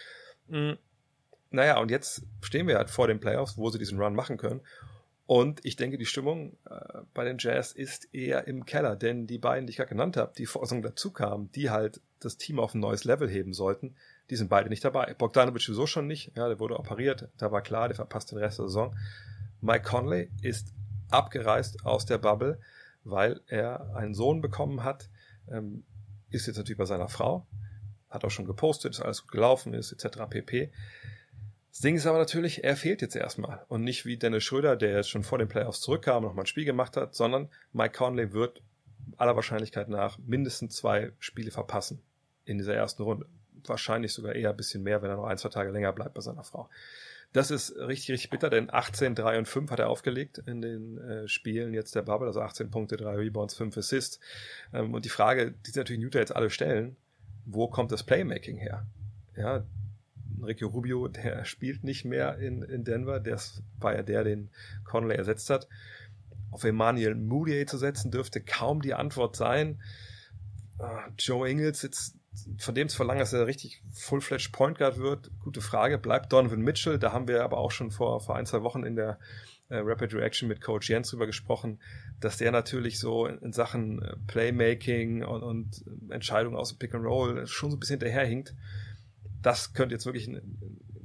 Mhm. 0.49 0.79
Naja, 1.51 1.79
und 1.79 1.91
jetzt 1.91 2.23
stehen 2.41 2.67
wir 2.67 2.79
halt 2.79 2.89
vor 2.89 3.07
den 3.07 3.21
Playoffs, 3.21 3.59
wo 3.59 3.69
sie 3.69 3.79
diesen 3.79 4.01
Run 4.01 4.15
machen 4.15 4.39
können. 4.39 4.63
Und 5.27 5.65
ich 5.65 5.77
denke, 5.77 5.97
die 5.97 6.05
Stimmung 6.05 6.59
äh, 6.69 7.01
bei 7.15 7.25
den 7.25 7.39
Jazz 7.39 7.73
ist 7.73 8.13
eher 8.13 8.47
im 8.47 8.67
Keller, 8.67 8.95
denn 8.95 9.27
die 9.27 9.39
beiden, 9.39 9.67
die 9.67 9.71
ich 9.71 9.79
gerade 9.79 9.89
genannt 9.89 10.19
habe, 10.19 10.35
die 10.37 10.45
vor 10.45 10.67
dazu 10.83 11.13
kamen, 11.13 11.51
die 11.53 11.71
halt 11.71 12.03
das 12.21 12.37
Team 12.37 12.59
auf 12.59 12.75
ein 12.75 12.81
neues 12.81 13.05
Level 13.05 13.29
heben 13.29 13.55
sollten, 13.55 13.95
die 14.29 14.37
sind 14.37 14.51
beide 14.51 14.69
nicht 14.69 14.85
dabei. 14.85 15.15
Bogdanovic 15.15 15.63
sowieso 15.63 15.87
schon 15.87 16.07
nicht, 16.07 16.33
ja, 16.37 16.49
der 16.49 16.61
wurde 16.61 16.79
operiert, 16.79 17.29
da 17.39 17.51
war 17.53 17.63
klar, 17.63 17.89
der 17.89 17.97
verpasst 17.97 18.33
den 18.33 18.39
Rest 18.39 18.59
der 18.59 18.67
Saison. 18.67 18.95
Mike 19.63 19.85
Conley 19.89 20.31
ist 20.43 20.75
abgereist 21.11 21.87
aus 21.87 22.05
der 22.05 22.19
Bubble, 22.19 22.59
weil 23.03 23.41
er 23.47 23.95
einen 23.95 24.15
Sohn 24.15 24.43
bekommen 24.43 24.85
hat, 24.85 25.09
ähm, 25.51 25.85
ist 26.31 26.47
jetzt 26.47 26.57
natürlich 26.57 26.79
bei 26.79 26.85
seiner 26.85 27.09
Frau, 27.09 27.47
hat 28.11 28.25
auch 28.25 28.31
schon 28.31 28.47
gepostet, 28.47 28.95
dass 28.95 29.01
alles 29.01 29.23
gut 29.23 29.33
gelaufen 29.33 29.73
ist, 29.73 29.93
etc. 29.93 30.23
pp. 30.29 30.71
Das 31.75 31.81
Ding 31.81 31.97
ist 31.97 32.07
aber 32.07 32.19
natürlich, 32.19 32.63
er 32.63 32.77
fehlt 32.77 33.03
jetzt 33.03 33.17
erstmal. 33.17 33.65
Und 33.67 33.83
nicht 33.83 34.07
wie 34.07 34.17
Dennis 34.17 34.45
Schröder, 34.45 34.77
der 34.77 34.95
jetzt 34.95 35.11
schon 35.11 35.25
vor 35.25 35.39
den 35.39 35.49
Playoffs 35.49 35.81
zurückkam 35.81 36.19
und 36.19 36.31
nochmal 36.31 36.45
ein 36.45 36.47
Spiel 36.47 36.65
gemacht 36.65 36.97
hat, 36.97 37.17
sondern 37.17 37.49
Mike 37.73 37.97
Conley 37.99 38.33
wird 38.33 38.63
aller 39.17 39.35
Wahrscheinlichkeit 39.35 39.89
nach 39.89 40.17
mindestens 40.19 40.77
zwei 40.77 41.11
Spiele 41.19 41.51
verpassen 41.51 42.01
in 42.45 42.59
dieser 42.59 42.77
ersten 42.77 43.03
Runde. 43.03 43.27
Wahrscheinlich 43.67 44.13
sogar 44.13 44.37
eher 44.37 44.51
ein 44.51 44.57
bisschen 44.57 44.85
mehr, 44.85 45.03
wenn 45.03 45.11
er 45.11 45.17
noch 45.17 45.25
ein, 45.25 45.37
zwei 45.37 45.49
Tage 45.49 45.73
länger 45.73 45.93
bleibt 45.93 46.15
bei 46.15 46.21
seiner 46.21 46.45
Frau. 46.45 46.71
Das 47.33 47.51
ist 47.51 47.75
richtig, 47.77 48.13
richtig 48.13 48.31
bitter, 48.31 48.51
denn 48.51 48.73
18, 48.73 49.17
3 49.17 49.39
und 49.39 49.49
5 49.49 49.69
hat 49.73 49.81
er 49.81 49.89
aufgelegt 49.89 50.39
in 50.47 50.63
den 50.63 50.99
äh, 50.99 51.27
Spielen 51.27 51.75
jetzt 51.75 51.97
der 51.97 52.03
Bubble, 52.03 52.29
also 52.29 52.41
18 52.41 52.71
Punkte, 52.71 52.97
3 52.97 53.17
Rebounds, 53.17 53.57
5 53.57 53.77
Assists. 53.77 54.21
Ähm, 54.73 54.95
und 54.95 55.05
die 55.05 55.09
Frage, 55.09 55.51
die 55.51 55.71
sich 55.71 55.77
natürlich 55.77 56.01
Newton 56.01 56.21
jetzt 56.21 56.37
alle 56.37 56.51
stellen, 56.51 56.95
wo 57.47 57.67
kommt 57.67 57.91
das 57.91 58.05
Playmaking 58.05 58.59
her? 58.59 58.87
Ja, 59.37 59.65
Ricky 60.45 60.65
Rubio, 60.65 61.09
der 61.09 61.45
spielt 61.45 61.85
nicht 61.85 62.05
mehr 62.05 62.39
in, 62.39 62.63
in 62.63 62.85
Denver. 62.85 63.21
Der 63.21 63.39
war 63.79 63.95
ja 63.95 64.03
der, 64.03 64.25
den 64.25 64.51
Conley 64.85 65.17
ersetzt 65.17 65.51
hat. 65.51 65.69
Auf 66.51 66.65
Emmanuel 66.65 67.15
Moutier 67.15 67.67
zu 67.67 67.79
setzen, 67.79 68.11
dürfte 68.11 68.41
kaum 68.41 68.81
die 68.81 68.95
Antwort 68.95 69.37
sein. 69.37 69.83
Uh, 70.79 71.11
Joe 71.19 71.49
Ingles, 71.49 71.83
jetzt 71.83 72.17
von 72.59 72.75
dem 72.75 72.89
zu 72.89 72.97
verlangen, 72.97 73.21
dass 73.21 73.33
er 73.33 73.47
richtig 73.47 73.83
full-fledged 73.93 74.53
Point 74.53 74.79
Guard 74.79 74.99
wird, 74.99 75.31
gute 75.41 75.61
Frage. 75.61 75.99
Bleibt 75.99 76.33
Donovan 76.33 76.61
Mitchell, 76.61 76.99
da 76.99 77.13
haben 77.13 77.29
wir 77.29 77.45
aber 77.45 77.59
auch 77.59 77.71
schon 77.71 77.91
vor, 77.91 78.21
vor 78.21 78.37
ein, 78.37 78.47
zwei 78.47 78.63
Wochen 78.63 78.85
in 78.85 78.97
der 78.97 79.19
äh, 79.69 79.79
Rapid 79.79 80.15
Reaction 80.15 80.49
mit 80.49 80.61
Coach 80.61 80.91
Jens 80.91 81.11
drüber 81.11 81.27
gesprochen, 81.27 81.81
dass 82.21 82.37
der 82.37 82.53
natürlich 82.53 82.99
so 82.99 83.27
in, 83.27 83.39
in 83.39 83.53
Sachen 83.53 84.03
äh, 84.03 84.17
Playmaking 84.27 85.25
und, 85.25 85.43
und 85.43 85.85
Entscheidungen 86.11 86.57
aus 86.57 86.71
dem 86.71 86.79
Pick 86.79 86.95
and 86.95 87.05
Roll 87.05 87.47
schon 87.47 87.71
so 87.71 87.77
ein 87.77 87.81
bisschen 87.81 88.01
hinterherhinkt 88.01 88.55
das 89.45 89.75
könnte 89.75 89.95
jetzt 89.95 90.07
wirklich 90.07 90.29
eine 90.29 90.43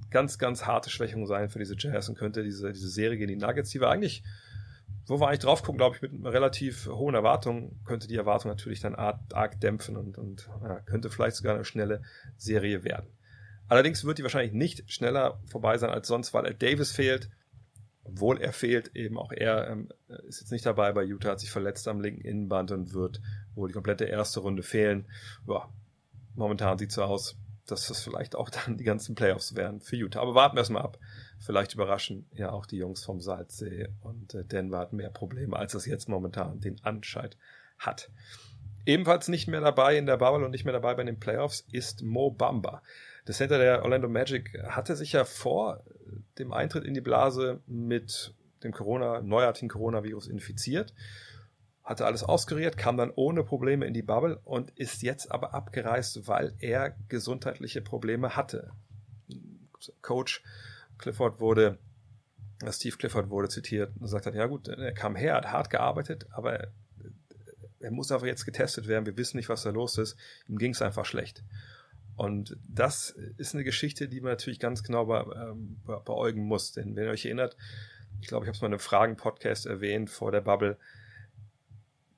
ganz, 0.10 0.40
ganz 0.40 0.66
harte 0.66 0.90
Schwächung 0.90 1.28
sein 1.28 1.50
für 1.50 1.60
diese 1.60 1.76
Jazz 1.78 2.10
und 2.10 2.18
könnte 2.18 2.44
diese, 2.44 2.72
diese 2.72 2.90
Serie 2.90 3.18
gegen 3.18 3.28
die 3.28 3.46
Nuggets, 3.46 3.70
die 3.70 3.82
wir 3.82 3.90
eigentlich, 3.90 4.24
wo 5.06 5.20
wir 5.20 5.28
eigentlich 5.28 5.40
drauf 5.40 5.62
gucken, 5.62 5.78
glaube 5.78 5.96
ich, 5.96 6.02
mit 6.02 6.12
relativ 6.26 6.88
hohen 6.88 7.16
Erwartungen, 7.16 7.80
könnte 7.86 8.08
die 8.08 8.16
Erwartung 8.16 8.50
natürlich 8.50 8.80
dann 8.80 8.96
arg, 8.96 9.20
arg 9.34 9.60
dämpfen 9.60 9.98
und, 9.98 10.18
und 10.18 10.50
ja, 10.64 10.80
könnte 10.82 11.10
vielleicht 11.10 11.36
sogar 11.36 11.56
eine 11.56 11.66
schnelle 11.66 12.02
Serie 12.38 12.84
werden. 12.84 13.08
Allerdings 13.68 14.04
wird 14.04 14.18
die 14.18 14.24
wahrscheinlich 14.24 14.54
nicht 14.54 14.92
schneller 14.92 15.40
vorbei 15.46 15.78
sein 15.78 15.92
als 15.92 16.08
sonst, 16.08 16.34
weil 16.34 16.46
Ed 16.46 16.62
Davis 16.64 16.92
fehlt. 16.92 17.30
Obwohl 18.04 18.42
er 18.42 18.54
fehlt, 18.54 18.96
eben 18.96 19.20
auch 19.20 19.32
er 19.32 19.70
ähm, 19.70 19.90
ist 20.28 20.40
jetzt 20.40 20.52
nicht 20.52 20.66
dabei 20.66 20.92
bei 20.94 21.04
Utah, 21.04 21.32
hat 21.32 21.40
sich 21.40 21.52
verletzt 21.52 21.88
am 21.88 22.02
linken 22.02 22.22
Innenband 22.22 22.72
und 22.72 22.94
wird 22.94 23.22
wohl 23.54 23.68
die 23.68 23.74
komplette 23.76 24.06
erste 24.06 24.40
Runde 24.40 24.64
fehlen. 24.64 25.06
Ja, 25.48 25.70
momentan 26.34 26.80
sieht 26.80 26.92
so 26.92 27.04
aus, 27.04 27.38
dass 27.72 27.88
das 27.88 28.02
vielleicht 28.02 28.36
auch 28.36 28.50
dann 28.66 28.78
die 28.78 28.84
ganzen 28.84 29.16
Playoffs 29.16 29.56
werden 29.56 29.82
für 29.82 29.96
Utah. 29.96 30.22
Aber 30.22 30.36
warten 30.36 30.56
wir 30.56 30.62
erstmal 30.62 30.84
ab. 30.84 30.98
Vielleicht 31.40 31.74
überraschen 31.74 32.28
ja 32.34 32.52
auch 32.52 32.66
die 32.66 32.78
Jungs 32.78 33.04
vom 33.04 33.22
Salzsee 33.22 33.90
und 34.02 34.34
äh, 34.34 34.44
Denver 34.44 34.80
hat 34.80 34.94
mehr 34.94 35.10
Probleme, 35.10 35.56
als 35.56 35.74
es 35.74 35.86
jetzt 35.86 36.10
momentan 36.10 36.60
den 36.60 36.84
Anscheid 36.84 37.38
hat. 37.78 38.10
Ebenfalls 38.86 39.28
nicht 39.28 39.48
mehr 39.48 39.62
dabei 39.62 39.98
in 39.98 40.06
der 40.06 40.18
Bubble 40.18 40.46
und 40.46 40.52
nicht 40.52 40.66
mehr 40.66 40.74
dabei 40.74 40.96
bei 40.96 41.04
den 41.04 41.20
Playoffs 41.20 41.66
ist 41.72 42.02
Mo 42.02 42.32
Bamba. 42.32 42.82
Das 43.26 43.38
Center 43.38 43.58
der 43.58 43.84
Orlando 43.84 44.10
Magic 44.10 44.58
hatte 44.68 44.96
sich 44.96 45.14
ja 45.14 45.26
vor 45.26 45.84
dem 46.40 46.52
Eintritt 46.52 46.86
in 46.86 46.94
die 46.94 47.02
Blase 47.02 47.62
mit 47.68 48.34
dem 48.64 48.72
Corona, 48.72 49.22
neuartigen 49.22 49.70
Coronavirus 49.70 50.28
infiziert 50.28 50.94
hatte 51.90 52.06
alles 52.06 52.24
ausgeriert, 52.24 52.78
kam 52.78 52.98
dann 52.98 53.12
ohne 53.16 53.44
Probleme 53.44 53.88
in 53.88 53.96
die 53.96 54.04
Bubble 54.04 54.38
und 54.44 54.70
ist 54.78 55.02
jetzt 55.02 55.32
aber 55.32 55.56
abgereist, 55.56 56.28
weil 56.28 56.54
er 56.60 56.96
gesundheitliche 57.08 57.82
Probleme 57.82 58.36
hatte. 58.36 58.72
Coach 60.04 60.44
Clifford 61.00 61.40
wurde, 61.40 61.80
äh, 62.64 62.72
Steve 62.72 62.96
Clifford 62.96 63.32
wurde 63.32 63.50
zitiert 63.50 63.92
und 64.00 64.08
sagt 64.08 64.28
hat, 64.28 64.36
ja 64.36 64.46
gut, 64.46 64.68
er 64.68 64.94
kam 64.94 65.16
her, 65.16 65.34
hat 65.34 65.52
hart 65.52 65.70
gearbeitet, 65.72 66.28
aber 66.30 66.68
er 67.80 67.92
muss 67.92 68.12
einfach 68.12 68.28
jetzt 68.28 68.46
getestet 68.46 68.88
werden, 68.88 69.08
wir 69.08 69.18
wissen 69.18 69.38
nicht, 69.38 69.50
was 69.50 69.64
da 69.64 69.72
los 69.72 69.98
ist, 69.98 70.16
ihm 70.48 70.60
ging 70.60 70.74
es 70.74 70.84
einfach 70.84 71.06
schlecht. 71.06 71.44
Und 72.18 72.56
das 72.68 73.12
ist 73.38 73.56
eine 73.56 73.64
Geschichte, 73.64 74.08
die 74.08 74.22
man 74.22 74.34
natürlich 74.34 74.60
ganz 74.60 74.84
genau 74.84 75.06
be, 75.06 75.26
ähm, 75.36 75.82
be, 75.88 76.00
beäugen 76.06 76.44
muss. 76.44 76.74
Denn 76.74 76.96
wenn 76.96 77.06
ihr 77.06 77.12
euch 77.12 77.26
erinnert, 77.26 77.56
ich 78.20 78.28
glaube, 78.28 78.44
ich 78.44 78.50
habe 78.50 78.58
es 78.58 78.62
mal 78.62 78.68
in 78.68 78.74
einem 78.74 78.80
Fragen-Podcast 78.80 79.66
erwähnt 79.66 80.10
vor 80.10 80.32
der 80.32 80.42
Bubble, 80.42 80.78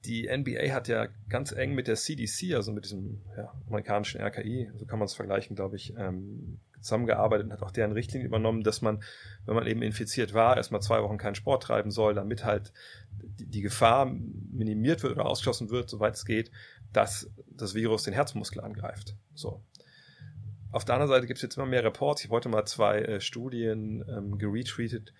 die 0.05 0.27
NBA 0.27 0.73
hat 0.73 0.87
ja 0.87 1.07
ganz 1.29 1.51
eng 1.51 1.73
mit 1.75 1.87
der 1.87 1.95
CDC, 1.95 2.55
also 2.55 2.71
mit 2.71 2.85
diesem 2.85 3.21
ja, 3.37 3.53
amerikanischen 3.67 4.21
RKI, 4.21 4.71
so 4.75 4.85
kann 4.85 4.99
man 4.99 5.05
es 5.05 5.13
vergleichen, 5.13 5.55
glaube 5.55 5.75
ich, 5.75 5.93
ähm, 5.97 6.59
zusammengearbeitet 6.81 7.45
und 7.45 7.53
hat 7.53 7.61
auch 7.61 7.71
deren 7.71 7.91
Richtlinien 7.91 8.27
übernommen, 8.27 8.63
dass 8.63 8.81
man, 8.81 9.03
wenn 9.45 9.55
man 9.55 9.67
eben 9.67 9.81
infiziert 9.81 10.33
war, 10.33 10.57
erstmal 10.57 10.81
zwei 10.81 11.01
Wochen 11.03 11.17
keinen 11.17 11.35
Sport 11.35 11.63
treiben 11.63 11.91
soll, 11.91 12.15
damit 12.15 12.43
halt 12.43 12.73
die, 13.11 13.61
Gefahr 13.61 14.05
minimiert 14.05 15.03
wird 15.03 15.13
oder 15.13 15.25
ausgeschlossen 15.25 15.69
wird, 15.69 15.89
soweit 15.89 16.15
es 16.15 16.25
geht, 16.25 16.51
dass 16.91 17.29
das 17.47 17.75
Virus 17.75 18.03
den 18.03 18.13
Herzmuskel 18.13 18.61
angreift. 18.61 19.15
So. 19.35 19.63
Auf 20.71 20.85
der 20.85 20.95
anderen 20.95 21.11
Seite 21.11 21.27
gibt 21.27 21.37
es 21.37 21.43
jetzt 21.43 21.57
immer 21.57 21.65
mehr 21.65 21.83
Reports. 21.83 22.23
Ich 22.23 22.31
heute 22.31 22.49
mal 22.49 22.65
zwei 22.65 22.99
äh, 22.99 23.21
Studien 23.21 24.03
ähm, 24.09 24.37
geretweetet, 24.37 25.13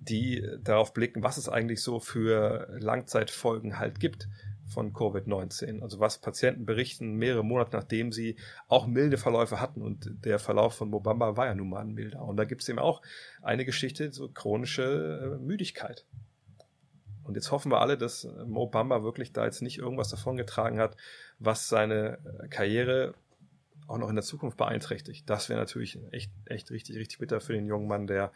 die 0.00 0.46
darauf 0.62 0.92
blicken, 0.92 1.22
was 1.22 1.36
es 1.36 1.48
eigentlich 1.48 1.82
so 1.82 2.00
für 2.00 2.68
Langzeitfolgen 2.78 3.78
halt 3.78 4.00
gibt 4.00 4.28
von 4.68 4.92
Covid-19. 4.92 5.82
Also 5.82 5.98
was 5.98 6.18
Patienten 6.18 6.66
berichten 6.66 7.14
mehrere 7.14 7.44
Monate 7.44 7.76
nachdem 7.76 8.12
sie 8.12 8.36
auch 8.68 8.86
milde 8.86 9.16
Verläufe 9.16 9.60
hatten 9.60 9.82
und 9.82 10.10
der 10.24 10.38
Verlauf 10.38 10.74
von 10.74 10.90
Mobamba 10.90 11.36
war 11.36 11.46
ja 11.46 11.54
nun 11.54 11.70
mal 11.70 11.80
ein 11.80 11.94
milder. 11.94 12.22
Und 12.22 12.36
da 12.36 12.44
gibt 12.44 12.62
es 12.62 12.68
eben 12.68 12.78
auch 12.78 13.02
eine 13.42 13.64
Geschichte, 13.64 14.12
so 14.12 14.28
chronische 14.28 15.38
äh, 15.38 15.42
Müdigkeit. 15.42 16.04
Und 17.24 17.34
jetzt 17.34 17.50
hoffen 17.50 17.70
wir 17.70 17.80
alle, 17.80 17.98
dass 17.98 18.26
Mo 18.46 18.66
Bamba 18.66 19.02
wirklich 19.02 19.32
da 19.32 19.44
jetzt 19.44 19.60
nicht 19.60 19.78
irgendwas 19.78 20.08
davongetragen 20.08 20.78
hat, 20.78 20.96
was 21.38 21.68
seine 21.68 22.18
äh, 22.42 22.48
Karriere 22.48 23.14
auch 23.86 23.98
noch 23.98 24.08
in 24.08 24.16
der 24.16 24.24
Zukunft 24.24 24.56
beeinträchtigt. 24.56 25.28
Das 25.28 25.48
wäre 25.48 25.58
natürlich 25.58 25.98
echt, 26.10 26.30
echt 26.46 26.70
richtig, 26.70 26.96
richtig 26.96 27.18
bitter 27.18 27.40
für 27.40 27.54
den 27.54 27.66
jungen 27.66 27.88
Mann, 27.88 28.06
der 28.06 28.32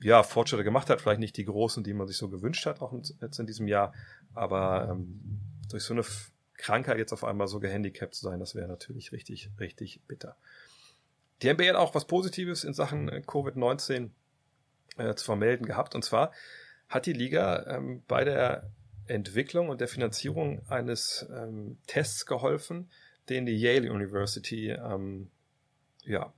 ja, 0.00 0.22
Fortschritte 0.22 0.64
gemacht 0.64 0.90
hat, 0.90 1.00
vielleicht 1.00 1.20
nicht 1.20 1.36
die 1.36 1.44
großen, 1.44 1.82
die 1.82 1.94
man 1.94 2.06
sich 2.06 2.16
so 2.16 2.28
gewünscht 2.28 2.66
hat, 2.66 2.80
auch 2.80 2.92
jetzt 3.20 3.38
in 3.38 3.46
diesem 3.46 3.66
Jahr, 3.68 3.94
aber 4.34 4.88
ähm, 4.90 5.40
durch 5.70 5.84
so 5.84 5.94
eine 5.94 6.04
Krankheit 6.54 6.98
jetzt 6.98 7.12
auf 7.12 7.24
einmal 7.24 7.48
so 7.48 7.60
gehandicapt 7.60 8.14
zu 8.14 8.22
sein, 8.22 8.40
das 8.40 8.54
wäre 8.54 8.68
natürlich 8.68 9.12
richtig, 9.12 9.50
richtig 9.58 10.00
bitter. 10.06 10.36
Die 11.42 11.52
NBA 11.52 11.64
hat 11.68 11.76
auch 11.76 11.94
was 11.94 12.06
Positives 12.06 12.64
in 12.64 12.74
Sachen 12.74 13.08
äh, 13.08 13.22
Covid-19 13.26 14.10
äh, 14.98 15.14
zu 15.14 15.24
vermelden 15.24 15.66
gehabt, 15.66 15.94
und 15.94 16.04
zwar 16.04 16.32
hat 16.88 17.06
die 17.06 17.12
Liga 17.12 17.66
ähm, 17.66 18.02
bei 18.06 18.24
der 18.24 18.70
Entwicklung 19.06 19.68
und 19.68 19.80
der 19.80 19.88
Finanzierung 19.88 20.62
eines 20.68 21.26
ähm, 21.30 21.78
Tests 21.86 22.26
geholfen, 22.26 22.90
den 23.28 23.46
die 23.46 23.56
Yale 23.56 23.92
University 23.92 24.70
ähm, 24.70 25.30
ja, 26.04 26.32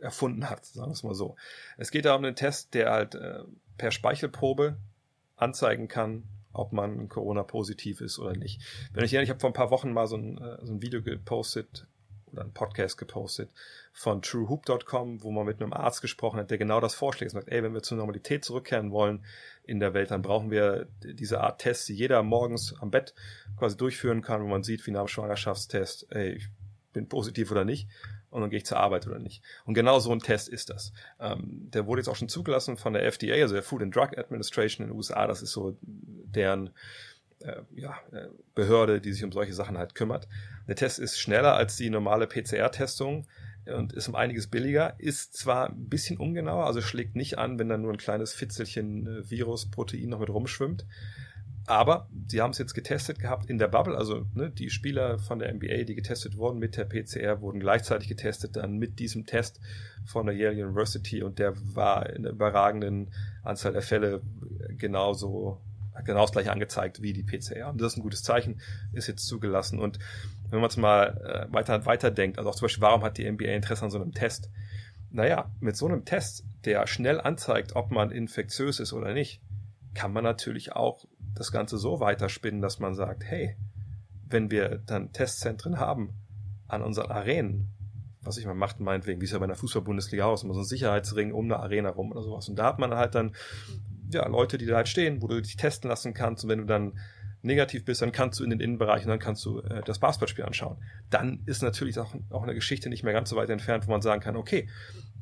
erfunden 0.00 0.48
hat, 0.48 0.64
sagen 0.64 0.88
wir 0.88 0.94
es 0.94 1.02
mal 1.02 1.14
so. 1.14 1.36
Es 1.76 1.90
geht 1.90 2.04
da 2.04 2.14
um 2.14 2.24
einen 2.24 2.36
Test, 2.36 2.74
der 2.74 2.90
halt 2.90 3.14
äh, 3.14 3.40
per 3.76 3.90
Speichelprobe 3.90 4.76
anzeigen 5.36 5.88
kann, 5.88 6.24
ob 6.52 6.72
man 6.72 7.08
Corona-positiv 7.08 8.00
ist 8.00 8.18
oder 8.18 8.36
nicht. 8.36 8.60
Wenn 8.92 9.04
ich 9.04 9.12
erinnere, 9.12 9.24
ich 9.24 9.30
habe 9.30 9.40
vor 9.40 9.50
ein 9.50 9.54
paar 9.54 9.70
Wochen 9.70 9.92
mal 9.92 10.06
so 10.06 10.16
ein, 10.16 10.38
äh, 10.38 10.58
so 10.64 10.72
ein 10.72 10.82
Video 10.82 11.02
gepostet 11.02 11.86
oder 12.32 12.42
ein 12.42 12.52
Podcast 12.52 12.96
gepostet 12.96 13.50
von 13.92 14.22
truehoop.com, 14.22 15.22
wo 15.22 15.30
man 15.30 15.46
mit 15.46 15.60
einem 15.60 15.72
Arzt 15.72 16.00
gesprochen 16.00 16.38
hat, 16.38 16.50
der 16.50 16.58
genau 16.58 16.80
das 16.80 16.94
vorschlägt. 16.94 17.32
Er 17.32 17.40
sagt, 17.40 17.48
ey, 17.48 17.62
wenn 17.62 17.74
wir 17.74 17.82
zur 17.82 17.98
Normalität 17.98 18.44
zurückkehren 18.44 18.92
wollen 18.92 19.24
in 19.64 19.80
der 19.80 19.94
Welt, 19.94 20.10
dann 20.10 20.22
brauchen 20.22 20.50
wir 20.50 20.86
diese 21.02 21.40
Art 21.40 21.60
Tests, 21.60 21.86
die 21.86 21.94
jeder 21.94 22.22
morgens 22.22 22.74
am 22.80 22.90
Bett 22.90 23.14
quasi 23.58 23.76
durchführen 23.76 24.22
kann, 24.22 24.42
wo 24.42 24.46
man 24.46 24.62
sieht, 24.62 24.86
wie 24.86 24.92
nach 24.92 25.02
dem 25.02 25.08
Schwangerschaftstest, 25.08 26.06
ey, 26.10 26.34
ich 26.34 26.48
bin 26.92 27.08
positiv 27.08 27.50
oder 27.50 27.64
nicht 27.64 27.88
und 28.30 28.40
dann 28.40 28.50
gehe 28.50 28.58
ich 28.58 28.66
zur 28.66 28.78
Arbeit 28.78 29.06
oder 29.06 29.18
nicht. 29.18 29.42
Und 29.64 29.74
genau 29.74 29.98
so 29.98 30.12
ein 30.12 30.20
Test 30.20 30.48
ist 30.48 30.70
das. 30.70 30.92
Ähm, 31.18 31.70
der 31.72 31.86
wurde 31.86 32.00
jetzt 32.00 32.08
auch 32.08 32.16
schon 32.16 32.28
zugelassen 32.28 32.76
von 32.76 32.92
der 32.92 33.04
FDA, 33.04 33.34
also 33.42 33.54
der 33.54 33.62
Food 33.62 33.82
and 33.82 33.94
Drug 33.94 34.16
Administration 34.16 34.84
in 34.84 34.90
den 34.90 34.96
USA. 34.96 35.26
Das 35.26 35.42
ist 35.42 35.52
so 35.52 35.76
deren 35.82 36.70
äh, 37.40 37.62
ja, 37.74 37.98
äh, 38.12 38.28
Behörde, 38.54 39.00
die 39.00 39.12
sich 39.12 39.24
um 39.24 39.32
solche 39.32 39.54
Sachen 39.54 39.78
halt 39.78 39.94
kümmert. 39.94 40.28
Der 40.68 40.76
Test 40.76 40.98
ist 40.98 41.18
schneller 41.18 41.54
als 41.54 41.76
die 41.76 41.90
normale 41.90 42.26
PCR-Testung 42.26 43.26
und 43.66 43.92
ist 43.92 44.08
um 44.08 44.14
einiges 44.14 44.46
billiger, 44.46 44.94
ist 44.98 45.36
zwar 45.36 45.68
ein 45.68 45.88
bisschen 45.88 46.18
ungenauer, 46.18 46.66
also 46.66 46.80
schlägt 46.80 47.14
nicht 47.16 47.38
an, 47.38 47.58
wenn 47.58 47.68
da 47.68 47.76
nur 47.76 47.92
ein 47.92 47.98
kleines 47.98 48.32
Fitzelchen 48.32 49.06
äh, 49.06 49.30
Virus-Protein 49.30 50.08
noch 50.08 50.20
mit 50.20 50.30
rumschwimmt. 50.30 50.86
Aber 51.70 52.08
sie 52.26 52.40
haben 52.40 52.50
es 52.50 52.58
jetzt 52.58 52.74
getestet 52.74 53.20
gehabt 53.20 53.48
in 53.48 53.56
der 53.56 53.68
Bubble, 53.68 53.96
also 53.96 54.26
ne, 54.34 54.50
die 54.50 54.70
Spieler 54.70 55.20
von 55.20 55.38
der 55.38 55.54
NBA, 55.54 55.84
die 55.84 55.94
getestet 55.94 56.36
wurden 56.36 56.58
mit 56.58 56.76
der 56.76 56.84
PCR, 56.84 57.40
wurden 57.42 57.60
gleichzeitig 57.60 58.08
getestet 58.08 58.56
dann 58.56 58.78
mit 58.78 58.98
diesem 58.98 59.24
Test 59.24 59.60
von 60.04 60.26
der 60.26 60.34
Yale 60.34 60.66
University 60.66 61.22
und 61.22 61.38
der 61.38 61.54
war 61.76 62.10
in 62.10 62.26
einer 62.26 62.30
überragenden 62.30 63.12
Anzahl 63.44 63.72
der 63.72 63.82
Fälle 63.82 64.20
genauso 64.78 65.60
genau 66.04 66.22
das 66.22 66.32
gleiche 66.32 66.50
angezeigt 66.50 67.02
wie 67.02 67.12
die 67.12 67.22
PCR. 67.22 67.68
Und 67.68 67.80
das 67.80 67.92
ist 67.92 67.98
ein 67.98 68.02
gutes 68.02 68.24
Zeichen, 68.24 68.60
ist 68.92 69.06
jetzt 69.06 69.28
zugelassen. 69.28 69.78
Und 69.78 70.00
wenn 70.48 70.58
man 70.58 70.70
es 70.70 70.76
mal 70.76 71.46
äh, 71.48 71.54
weiter, 71.54 71.86
weiter 71.86 72.12
also 72.36 72.50
auch 72.50 72.56
zum 72.56 72.64
Beispiel, 72.64 72.82
warum 72.82 73.04
hat 73.04 73.16
die 73.16 73.30
NBA 73.30 73.44
Interesse 73.44 73.84
an 73.84 73.92
so 73.92 74.00
einem 74.02 74.10
Test? 74.10 74.50
Naja, 75.12 75.48
mit 75.60 75.76
so 75.76 75.86
einem 75.86 76.04
Test, 76.04 76.42
der 76.64 76.88
schnell 76.88 77.20
anzeigt, 77.20 77.76
ob 77.76 77.92
man 77.92 78.10
infektiös 78.10 78.80
ist 78.80 78.92
oder 78.92 79.12
nicht, 79.12 79.40
kann 79.94 80.12
man 80.12 80.24
natürlich 80.24 80.72
auch 80.72 81.04
das 81.34 81.52
Ganze 81.52 81.78
so 81.78 82.00
weiterspinnen, 82.00 82.60
dass 82.60 82.78
man 82.78 82.94
sagt, 82.94 83.24
hey, 83.24 83.56
wenn 84.28 84.50
wir 84.50 84.78
dann 84.78 85.12
Testzentren 85.12 85.78
haben 85.78 86.14
an 86.68 86.82
unseren 86.82 87.10
Arenen, 87.10 87.68
was 88.22 88.36
ich 88.36 88.46
mal 88.46 88.54
macht, 88.54 88.80
meinetwegen, 88.80 89.20
wie 89.20 89.24
es 89.24 89.32
ja 89.32 89.38
bei 89.38 89.44
einer 89.44 89.54
Fußball-Bundesliga 89.54 90.24
aus, 90.24 90.44
immer 90.44 90.54
so 90.54 90.60
ein 90.60 90.66
Sicherheitsring 90.66 91.32
um 91.32 91.46
eine 91.46 91.58
Arena 91.58 91.90
rum 91.90 92.12
oder 92.12 92.22
sowas. 92.22 92.48
Und 92.48 92.56
da 92.56 92.66
hat 92.66 92.78
man 92.78 92.94
halt 92.94 93.14
dann, 93.14 93.34
ja, 94.12 94.26
Leute, 94.28 94.58
die 94.58 94.66
da 94.66 94.76
halt 94.76 94.88
stehen, 94.88 95.22
wo 95.22 95.26
du 95.26 95.40
dich 95.40 95.56
testen 95.56 95.88
lassen 95.88 96.14
kannst. 96.14 96.44
Und 96.44 96.50
wenn 96.50 96.58
du 96.58 96.66
dann 96.66 96.98
negativ 97.42 97.84
bist, 97.84 98.02
dann 98.02 98.12
kannst 98.12 98.38
du 98.38 98.44
in 98.44 98.50
den 98.50 98.60
Innenbereich 98.60 99.02
und 99.02 99.08
dann 99.08 99.18
kannst 99.18 99.44
du 99.46 99.60
äh, 99.60 99.82
das 99.84 99.98
Basketballspiel 99.98 100.44
anschauen. 100.44 100.76
Dann 101.08 101.42
ist 101.46 101.62
natürlich 101.62 101.98
auch, 101.98 102.14
auch 102.28 102.42
eine 102.42 102.54
Geschichte 102.54 102.90
nicht 102.90 103.02
mehr 103.02 103.14
ganz 103.14 103.30
so 103.30 103.36
weit 103.36 103.48
entfernt, 103.48 103.86
wo 103.86 103.90
man 103.90 104.02
sagen 104.02 104.20
kann, 104.20 104.36
okay, 104.36 104.68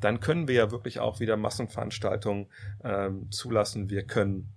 dann 0.01 0.19
können 0.19 0.49
wir 0.49 0.55
ja 0.55 0.71
wirklich 0.71 0.99
auch 0.99 1.21
wieder 1.21 1.37
Massenveranstaltungen 1.37 2.47
ähm, 2.83 3.31
zulassen. 3.31 3.91
Wir 3.91 4.05
können 4.05 4.53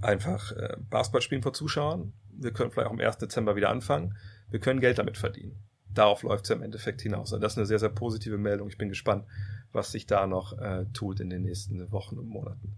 einfach 0.00 0.52
äh, 0.52 0.76
Basketball 0.90 1.22
spielen 1.22 1.42
vor 1.42 1.52
Zuschauern. 1.52 2.12
Wir 2.30 2.52
können 2.52 2.70
vielleicht 2.70 2.88
auch 2.88 2.92
am 2.92 3.00
1. 3.00 3.18
Dezember 3.18 3.56
wieder 3.56 3.70
anfangen. 3.70 4.16
Wir 4.50 4.60
können 4.60 4.80
Geld 4.80 4.98
damit 4.98 5.16
verdienen. 5.16 5.56
Darauf 5.92 6.22
läuft 6.22 6.44
es 6.44 6.50
ja 6.50 6.56
im 6.56 6.62
Endeffekt 6.62 7.02
hinaus. 7.02 7.32
Also 7.32 7.38
das 7.42 7.52
ist 7.52 7.58
eine 7.58 7.66
sehr, 7.66 7.78
sehr 7.78 7.90
positive 7.90 8.38
Meldung. 8.38 8.68
Ich 8.68 8.78
bin 8.78 8.88
gespannt, 8.88 9.26
was 9.72 9.92
sich 9.92 10.06
da 10.06 10.26
noch 10.26 10.58
äh, 10.58 10.86
tut 10.92 11.20
in 11.20 11.30
den 11.30 11.42
nächsten 11.42 11.90
Wochen 11.92 12.18
und 12.18 12.28
Monaten. 12.28 12.76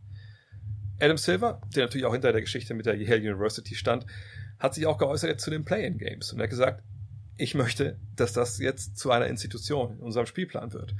Adam 1.00 1.16
Silver, 1.16 1.60
der 1.74 1.84
natürlich 1.84 2.06
auch 2.06 2.12
hinter 2.12 2.32
der 2.32 2.40
Geschichte 2.40 2.74
mit 2.74 2.86
der 2.86 2.96
Yale 2.96 3.20
University 3.20 3.74
stand, 3.74 4.06
hat 4.58 4.74
sich 4.74 4.86
auch 4.86 4.98
geäußert 4.98 5.30
jetzt 5.30 5.44
zu 5.44 5.50
den 5.50 5.64
Play-in-Games 5.64 6.32
und 6.32 6.38
er 6.38 6.44
hat 6.44 6.50
gesagt, 6.50 6.82
ich 7.36 7.54
möchte, 7.54 7.98
dass 8.14 8.32
das 8.32 8.58
jetzt 8.58 8.96
zu 8.96 9.10
einer 9.10 9.26
Institution 9.26 9.94
in 9.94 9.98
unserem 9.98 10.26
Spielplan 10.26 10.72
wird. 10.72 10.94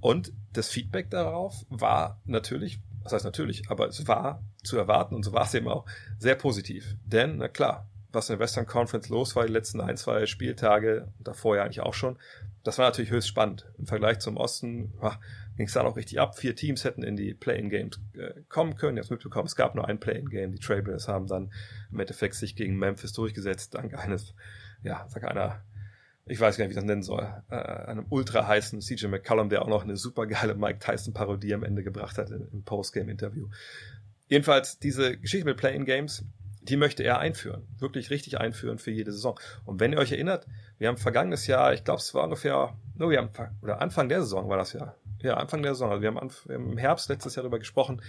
Und 0.00 0.32
das 0.52 0.68
Feedback 0.68 1.10
darauf 1.10 1.66
war 1.68 2.22
natürlich 2.24 2.80
was 3.02 3.12
heißt 3.12 3.24
natürlich, 3.24 3.70
aber 3.70 3.86
es 3.88 4.06
war 4.06 4.42
zu 4.62 4.76
erwarten 4.76 5.14
und 5.14 5.24
so 5.24 5.32
war 5.32 5.44
es 5.44 5.54
eben 5.54 5.68
auch 5.68 5.86
sehr 6.18 6.34
positiv. 6.34 6.96
Denn, 7.04 7.38
na 7.38 7.48
klar, 7.48 7.88
was 8.12 8.28
in 8.28 8.34
der 8.34 8.40
Western 8.40 8.66
Conference 8.66 9.08
los 9.08 9.36
war, 9.36 9.46
die 9.46 9.52
letzten 9.52 9.80
ein, 9.80 9.96
zwei 9.96 10.26
Spieltage, 10.26 11.08
davor 11.18 11.56
ja 11.56 11.64
eigentlich 11.64 11.80
auch 11.80 11.94
schon, 11.94 12.18
das 12.64 12.78
war 12.78 12.86
natürlich 12.86 13.10
höchst 13.10 13.28
spannend. 13.28 13.66
Im 13.78 13.86
Vergleich 13.86 14.18
zum 14.18 14.36
Osten 14.36 14.92
ging 15.56 15.66
es 15.66 15.72
dann 15.72 15.86
auch 15.86 15.96
richtig 15.96 16.20
ab. 16.20 16.38
Vier 16.38 16.56
Teams 16.56 16.84
hätten 16.84 17.02
in 17.02 17.16
die 17.16 17.34
Play-in-Games 17.34 18.00
äh, 18.14 18.42
kommen 18.48 18.76
können. 18.76 18.96
Ihr 18.96 19.02
habt 19.02 19.10
mitbekommen, 19.10 19.46
es 19.46 19.56
gab 19.56 19.74
nur 19.74 19.86
ein 19.86 20.00
Play-in-Game. 20.00 20.52
Die 20.52 20.58
Trailblazers 20.58 21.08
haben 21.08 21.26
dann 21.26 21.52
im 21.90 22.00
Endeffekt 22.00 22.34
sich 22.34 22.56
gegen 22.56 22.76
Memphis 22.76 23.12
durchgesetzt, 23.12 23.74
dank 23.74 23.94
eines, 23.94 24.34
ja, 24.82 25.06
sag 25.08 25.24
einer 25.24 25.62
ich 26.28 26.40
weiß 26.40 26.56
gar 26.56 26.64
nicht, 26.64 26.70
wie 26.70 26.78
ich 26.78 26.80
das 26.80 26.84
nennen 26.84 27.02
soll, 27.02 27.26
äh, 27.50 27.56
einem 27.56 28.06
ultra 28.08 28.46
heißen 28.46 28.80
CJ 28.80 29.06
McCollum, 29.06 29.48
der 29.48 29.62
auch 29.62 29.68
noch 29.68 29.84
eine 29.84 29.96
super 29.96 30.26
geile 30.26 30.54
Mike 30.54 30.78
Tyson 30.78 31.14
Parodie 31.14 31.54
am 31.54 31.64
Ende 31.64 31.82
gebracht 31.82 32.18
hat 32.18 32.30
im 32.30 32.62
Postgame-Interview. 32.64 33.48
Jedenfalls, 34.28 34.78
diese 34.78 35.16
Geschichte 35.16 35.46
mit 35.46 35.56
Play-in-Games, 35.56 36.24
die 36.62 36.76
möchte 36.76 37.02
er 37.02 37.18
einführen. 37.18 37.66
Wirklich 37.78 38.10
richtig 38.10 38.38
einführen 38.38 38.78
für 38.78 38.90
jede 38.90 39.12
Saison. 39.12 39.40
Und 39.64 39.80
wenn 39.80 39.92
ihr 39.92 39.98
euch 39.98 40.12
erinnert, 40.12 40.46
wir 40.78 40.88
haben 40.88 40.98
vergangenes 40.98 41.46
Jahr, 41.46 41.72
ich 41.72 41.82
glaube, 41.82 42.00
es 42.00 42.14
war 42.14 42.24
ungefähr, 42.24 42.76
no, 42.94 43.10
wir 43.10 43.18
haben, 43.18 43.30
oder 43.62 43.80
Anfang 43.80 44.08
der 44.08 44.20
Saison 44.20 44.48
war 44.48 44.58
das 44.58 44.74
ja, 44.74 44.94
ja, 45.20 45.34
Anfang 45.34 45.62
der 45.62 45.74
Saison. 45.74 45.90
Also 45.90 46.02
wir 46.02 46.14
haben, 46.14 46.30
im 46.48 46.78
Herbst 46.78 47.08
letztes 47.08 47.34
Jahr 47.34 47.42
darüber 47.42 47.58
gesprochen, 47.58 48.02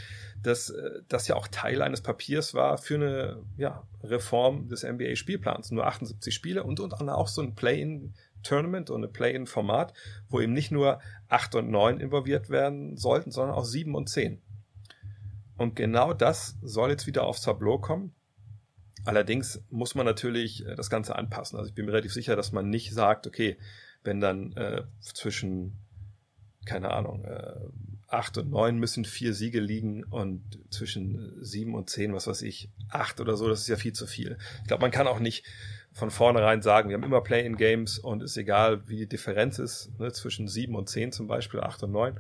dass 0.43 0.69
äh, 0.69 1.01
das 1.07 1.27
ja 1.27 1.35
auch 1.35 1.47
Teil 1.47 1.81
eines 1.81 2.01
Papiers 2.01 2.53
war 2.53 2.77
für 2.77 2.95
eine 2.95 3.43
ja, 3.57 3.83
Reform 4.03 4.67
des 4.69 4.83
NBA-Spielplans. 4.83 5.71
Nur 5.71 5.87
78 5.87 6.33
Spiele 6.33 6.63
und 6.63 6.79
und 6.79 6.93
auch 6.93 7.27
so 7.27 7.41
ein 7.41 7.55
Play-in-Tournament 7.55 8.89
und 8.89 9.03
ein 9.03 9.11
Play-in-Format, 9.11 9.93
wo 10.29 10.39
eben 10.39 10.53
nicht 10.53 10.71
nur 10.71 10.99
8 11.29 11.55
und 11.55 11.71
9 11.71 11.99
involviert 11.99 12.49
werden 12.49 12.95
sollten, 12.95 13.31
sondern 13.31 13.55
auch 13.55 13.65
7 13.65 13.95
und 13.95 14.09
10. 14.09 14.41
Und 15.57 15.75
genau 15.75 16.13
das 16.13 16.57
soll 16.61 16.91
jetzt 16.91 17.07
wieder 17.07 17.23
aufs 17.23 17.41
Tableau 17.41 17.79
kommen. 17.79 18.13
Allerdings 19.05 19.63
muss 19.69 19.95
man 19.95 20.05
natürlich 20.05 20.65
äh, 20.65 20.75
das 20.75 20.89
Ganze 20.89 21.15
anpassen. 21.15 21.57
Also 21.57 21.69
ich 21.69 21.75
bin 21.75 21.85
mir 21.85 21.93
relativ 21.93 22.13
sicher, 22.13 22.35
dass 22.35 22.51
man 22.51 22.69
nicht 22.69 22.93
sagt, 22.93 23.25
okay, 23.25 23.57
wenn 24.03 24.19
dann 24.19 24.53
äh, 24.53 24.83
zwischen 25.01 25.77
keine 26.65 26.91
Ahnung, 26.91 27.25
äh, 27.25 27.55
acht 28.07 28.37
und 28.37 28.49
neun 28.49 28.77
müssen 28.77 29.05
vier 29.05 29.33
Siege 29.33 29.59
liegen 29.59 30.03
und 30.03 30.59
zwischen 30.71 31.37
sieben 31.43 31.75
und 31.75 31.89
zehn, 31.89 32.13
was 32.13 32.27
weiß 32.27 32.41
ich, 32.41 32.69
acht 32.89 33.19
oder 33.19 33.37
so, 33.37 33.47
das 33.47 33.61
ist 33.61 33.67
ja 33.67 33.75
viel 33.75 33.93
zu 33.93 34.07
viel. 34.07 34.37
Ich 34.61 34.67
glaube, 34.67 34.81
man 34.81 34.91
kann 34.91 35.07
auch 35.07 35.19
nicht 35.19 35.45
von 35.91 36.11
vornherein 36.11 36.61
sagen, 36.61 36.89
wir 36.89 36.95
haben 36.95 37.03
immer 37.03 37.21
Play-in-Games 37.21 37.99
und 37.99 38.23
ist 38.23 38.37
egal, 38.37 38.87
wie 38.87 38.97
die 38.97 39.07
Differenz 39.07 39.59
ist, 39.59 39.97
ne, 39.99 40.11
zwischen 40.11 40.47
sieben 40.47 40.75
und 40.75 40.89
zehn 40.89 41.11
zum 41.11 41.27
Beispiel, 41.27 41.59
acht 41.59 41.83
und 41.83 41.91
neun, 41.91 42.19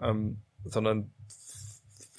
ähm, 0.00 0.42
sondern 0.64 1.12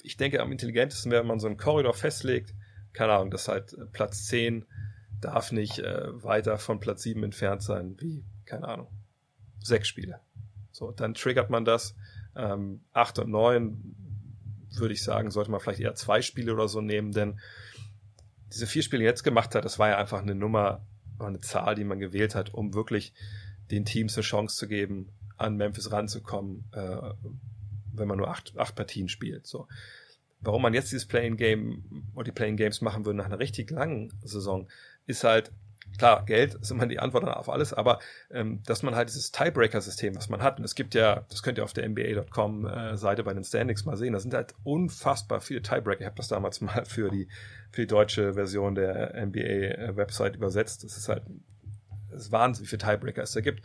ich 0.02 0.16
denke, 0.16 0.40
am 0.40 0.52
intelligentesten 0.52 1.10
wäre, 1.10 1.22
wenn 1.22 1.28
man 1.28 1.40
so 1.40 1.46
einen 1.46 1.56
Korridor 1.56 1.94
festlegt, 1.94 2.54
keine 2.92 3.12
Ahnung, 3.12 3.30
dass 3.30 3.48
halt 3.48 3.76
Platz 3.92 4.26
zehn 4.26 4.64
darf 5.20 5.52
nicht 5.52 5.78
äh, 5.78 6.22
weiter 6.22 6.58
von 6.58 6.80
Platz 6.80 7.02
sieben 7.02 7.22
entfernt 7.22 7.62
sein, 7.62 7.96
wie, 8.00 8.24
keine 8.46 8.68
Ahnung, 8.68 8.88
sechs 9.62 9.88
Spiele. 9.88 10.20
So, 10.80 10.90
dann 10.92 11.12
triggert 11.12 11.50
man 11.50 11.64
das. 11.64 11.94
Ähm, 12.34 12.80
8 12.94 13.20
und 13.20 13.30
9 13.30 13.94
würde 14.70 14.94
ich 14.94 15.02
sagen, 15.02 15.30
sollte 15.30 15.50
man 15.50 15.60
vielleicht 15.60 15.80
eher 15.80 15.94
zwei 15.94 16.22
Spiele 16.22 16.54
oder 16.54 16.68
so 16.68 16.80
nehmen, 16.80 17.12
denn 17.12 17.38
diese 18.50 18.66
vier 18.66 18.82
Spiele 18.82 19.04
jetzt 19.04 19.22
gemacht 19.22 19.54
hat, 19.54 19.64
das 19.64 19.78
war 19.78 19.90
ja 19.90 19.98
einfach 19.98 20.22
eine 20.22 20.34
Nummer, 20.34 20.84
eine 21.18 21.40
Zahl, 21.40 21.74
die 21.74 21.84
man 21.84 21.98
gewählt 22.00 22.34
hat, 22.34 22.54
um 22.54 22.72
wirklich 22.72 23.12
den 23.70 23.84
Teams 23.84 24.16
eine 24.16 24.22
Chance 24.22 24.56
zu 24.56 24.68
geben, 24.68 25.12
an 25.36 25.56
Memphis 25.56 25.92
ranzukommen, 25.92 26.64
äh, 26.72 27.12
wenn 27.92 28.08
man 28.08 28.16
nur 28.16 28.28
acht, 28.28 28.56
acht 28.56 28.74
Partien 28.74 29.08
spielt. 29.08 29.46
So. 29.46 29.68
Warum 30.40 30.62
man 30.62 30.72
jetzt 30.72 30.92
dieses 30.92 31.06
Playing 31.06 31.36
Game 31.36 32.06
oder 32.14 32.24
die 32.24 32.32
Playing 32.32 32.56
Games 32.56 32.80
machen 32.80 33.04
würde 33.04 33.18
nach 33.18 33.26
einer 33.26 33.38
richtig 33.38 33.70
langen 33.70 34.14
Saison, 34.22 34.68
ist 35.06 35.24
halt, 35.24 35.52
klar, 35.98 36.24
Geld 36.24 36.54
ist 36.54 36.70
immer 36.70 36.86
die 36.86 36.98
Antwort 36.98 37.24
auf 37.24 37.48
alles, 37.48 37.72
aber 37.72 37.98
ähm, 38.30 38.62
dass 38.64 38.82
man 38.82 38.94
halt 38.94 39.08
dieses 39.08 39.32
Tiebreaker-System, 39.32 40.16
was 40.16 40.28
man 40.28 40.42
hat, 40.42 40.58
und 40.58 40.64
es 40.64 40.74
gibt 40.74 40.94
ja, 40.94 41.24
das 41.28 41.42
könnt 41.42 41.58
ihr 41.58 41.64
auf 41.64 41.72
der 41.72 41.88
NBA.com 41.88 42.66
äh, 42.66 43.22
bei 43.22 43.34
den 43.34 43.44
Standings 43.44 43.84
mal 43.84 43.96
sehen, 43.96 44.12
da 44.12 44.20
sind 44.20 44.34
halt 44.34 44.54
unfassbar 44.64 45.40
viele 45.40 45.62
Tiebreaker. 45.62 46.00
Ich 46.00 46.06
habe 46.06 46.16
das 46.16 46.28
damals 46.28 46.60
mal 46.60 46.84
für 46.84 47.10
die, 47.10 47.28
für 47.70 47.82
die 47.82 47.86
deutsche 47.86 48.34
Version 48.34 48.74
der 48.74 49.14
NBA-Website 49.26 50.36
übersetzt. 50.36 50.84
Das 50.84 50.96
ist 50.96 51.08
halt 51.08 51.22
das 52.10 52.22
ist 52.22 52.32
Wahnsinn, 52.32 52.64
wie 52.64 52.68
viele 52.68 52.82
Tiebreaker 52.82 53.22
es 53.22 53.32
da 53.32 53.40
gibt. 53.40 53.62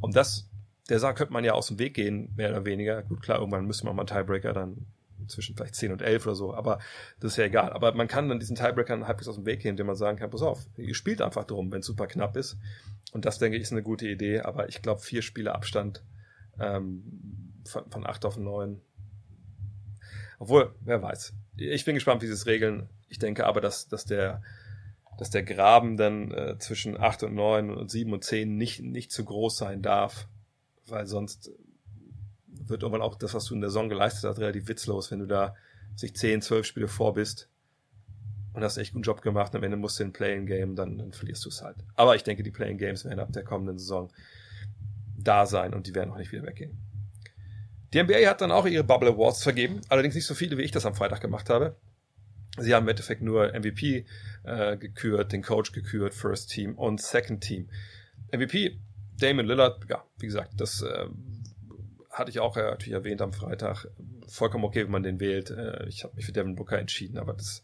Und 0.00 0.16
das, 0.16 0.48
der 0.88 0.98
Sache 0.98 1.14
könnte 1.14 1.32
man 1.32 1.44
ja 1.44 1.52
aus 1.52 1.68
dem 1.68 1.78
Weg 1.78 1.94
gehen, 1.94 2.32
mehr 2.36 2.50
oder 2.50 2.64
weniger. 2.64 3.02
Gut, 3.02 3.22
klar, 3.22 3.38
irgendwann 3.38 3.66
müsste 3.66 3.84
man 3.86 3.96
mal 3.96 4.02
einen 4.02 4.08
Tiebreaker 4.08 4.52
dann 4.52 4.86
zwischen 5.28 5.56
vielleicht 5.56 5.74
10 5.74 5.92
und 5.92 6.02
11 6.02 6.26
oder 6.26 6.34
so, 6.34 6.54
aber 6.54 6.78
das 7.20 7.32
ist 7.32 7.36
ja 7.36 7.44
egal. 7.44 7.72
Aber 7.72 7.92
man 7.94 8.08
kann 8.08 8.28
dann 8.28 8.40
diesen 8.40 8.56
Tiebreakern 8.56 9.06
halbwegs 9.06 9.28
aus 9.28 9.36
dem 9.36 9.46
Weg 9.46 9.60
gehen, 9.60 9.70
indem 9.70 9.86
man 9.86 9.96
sagen 9.96 10.18
kann, 10.18 10.30
pass 10.30 10.42
auf, 10.42 10.66
ihr 10.76 10.94
spielt 10.94 11.22
einfach 11.22 11.44
drum, 11.44 11.70
wenn 11.72 11.80
es 11.80 11.86
super 11.86 12.06
knapp 12.06 12.36
ist. 12.36 12.58
Und 13.12 13.24
das, 13.24 13.38
denke 13.38 13.56
ich, 13.56 13.62
ist 13.62 13.72
eine 13.72 13.82
gute 13.82 14.08
Idee, 14.08 14.40
aber 14.40 14.68
ich 14.68 14.82
glaube, 14.82 15.00
vier 15.00 15.22
Spiele 15.22 15.54
Abstand 15.54 16.02
ähm, 16.58 17.02
von, 17.66 17.90
von 17.90 18.06
8 18.06 18.24
auf 18.24 18.36
9. 18.36 18.80
Obwohl, 20.38 20.74
wer 20.80 21.02
weiß. 21.02 21.34
ich 21.56 21.84
bin 21.84 21.94
gespannt, 21.94 22.22
wie 22.22 22.26
sie 22.26 22.32
es 22.32 22.46
regeln. 22.46 22.88
Ich 23.08 23.18
denke 23.18 23.46
aber, 23.46 23.60
dass, 23.60 23.88
dass 23.88 24.04
der, 24.04 24.42
dass 25.18 25.30
der 25.30 25.42
Graben 25.42 25.96
dann 25.96 26.32
äh, 26.32 26.58
zwischen 26.58 26.96
8 26.96 27.24
und 27.24 27.34
9 27.34 27.70
und 27.70 27.90
7 27.90 28.12
und 28.12 28.24
10 28.24 28.56
nicht, 28.56 28.80
nicht 28.80 29.12
zu 29.12 29.24
groß 29.24 29.56
sein 29.56 29.82
darf, 29.82 30.28
weil 30.86 31.06
sonst 31.06 31.50
wird 32.70 32.82
irgendwann 32.82 33.02
auch 33.02 33.16
das, 33.16 33.34
was 33.34 33.44
du 33.44 33.54
in 33.54 33.60
der 33.60 33.70
Saison 33.70 33.88
geleistet 33.88 34.28
hast, 34.28 34.38
relativ 34.38 34.68
witzlos, 34.68 35.10
wenn 35.10 35.20
du 35.20 35.26
da 35.26 35.54
sich 35.96 36.14
10, 36.14 36.42
12 36.42 36.66
Spiele 36.66 36.88
vor 36.88 37.14
bist 37.14 37.48
und 38.52 38.62
hast 38.62 38.78
echt 38.78 38.92
guten 38.92 39.02
Job 39.02 39.22
gemacht 39.22 39.54
am 39.54 39.62
Ende 39.62 39.76
musst 39.76 39.98
du 39.98 40.04
in 40.04 40.12
Playing 40.12 40.46
Game, 40.46 40.76
dann, 40.76 40.98
dann 40.98 41.12
verlierst 41.12 41.44
du 41.44 41.48
es 41.48 41.62
halt. 41.62 41.76
Aber 41.94 42.16
ich 42.16 42.22
denke, 42.22 42.42
die 42.42 42.50
Playing 42.50 42.78
Games 42.78 43.04
werden 43.04 43.20
ab 43.20 43.32
der 43.32 43.44
kommenden 43.44 43.78
Saison 43.78 44.10
da 45.16 45.46
sein 45.46 45.74
und 45.74 45.86
die 45.86 45.94
werden 45.94 46.10
auch 46.10 46.18
nicht 46.18 46.32
wieder 46.32 46.44
weggehen. 46.44 46.78
Die 47.92 48.02
NBA 48.02 48.28
hat 48.28 48.40
dann 48.40 48.52
auch 48.52 48.66
ihre 48.66 48.84
Bubble 48.84 49.10
Awards 49.10 49.42
vergeben, 49.42 49.80
allerdings 49.88 50.14
nicht 50.14 50.26
so 50.26 50.34
viele, 50.34 50.56
wie 50.56 50.62
ich 50.62 50.70
das 50.70 50.86
am 50.86 50.94
Freitag 50.94 51.20
gemacht 51.20 51.50
habe. 51.50 51.76
Sie 52.58 52.74
haben 52.74 52.84
im 52.84 52.90
Endeffekt 52.90 53.22
nur 53.22 53.52
MVP 53.52 54.06
äh, 54.44 54.76
gekürt, 54.76 55.32
den 55.32 55.42
Coach 55.42 55.72
gekürt, 55.72 56.14
First 56.14 56.50
Team 56.50 56.74
und 56.76 57.00
Second 57.00 57.42
Team. 57.42 57.68
MVP, 58.32 58.78
Damon 59.18 59.46
Lillard, 59.46 59.84
ja, 59.88 60.04
wie 60.18 60.26
gesagt, 60.26 60.60
das 60.60 60.82
äh, 60.82 61.06
hatte 62.10 62.30
ich 62.30 62.40
auch 62.40 62.56
äh, 62.56 62.62
natürlich 62.62 62.94
erwähnt 62.94 63.22
am 63.22 63.32
Freitag. 63.32 63.86
Vollkommen 64.26 64.64
okay, 64.64 64.84
wenn 64.84 64.90
man 64.90 65.02
den 65.02 65.20
wählt. 65.20 65.50
Äh, 65.50 65.86
ich 65.88 66.04
habe 66.04 66.14
mich 66.16 66.26
für 66.26 66.32
Devin 66.32 66.56
Booker 66.56 66.78
entschieden, 66.78 67.18
aber 67.18 67.32
das, 67.32 67.62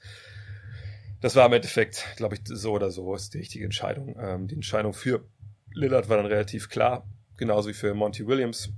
das 1.20 1.34
war 1.36 1.46
im 1.46 1.52
Endeffekt, 1.52 2.06
glaube 2.16 2.36
ich, 2.36 2.40
so 2.44 2.72
oder 2.72 2.90
so 2.90 3.14
ist 3.14 3.34
die 3.34 3.38
richtige 3.38 3.64
Entscheidung. 3.64 4.16
Ähm, 4.18 4.46
die 4.46 4.54
Entscheidung 4.54 4.92
für 4.92 5.24
Lillard 5.72 6.08
war 6.08 6.16
dann 6.16 6.26
relativ 6.26 6.68
klar, 6.68 7.06
genauso 7.36 7.68
wie 7.68 7.74
für 7.74 7.92
Monty 7.94 8.26
Williams 8.26 8.72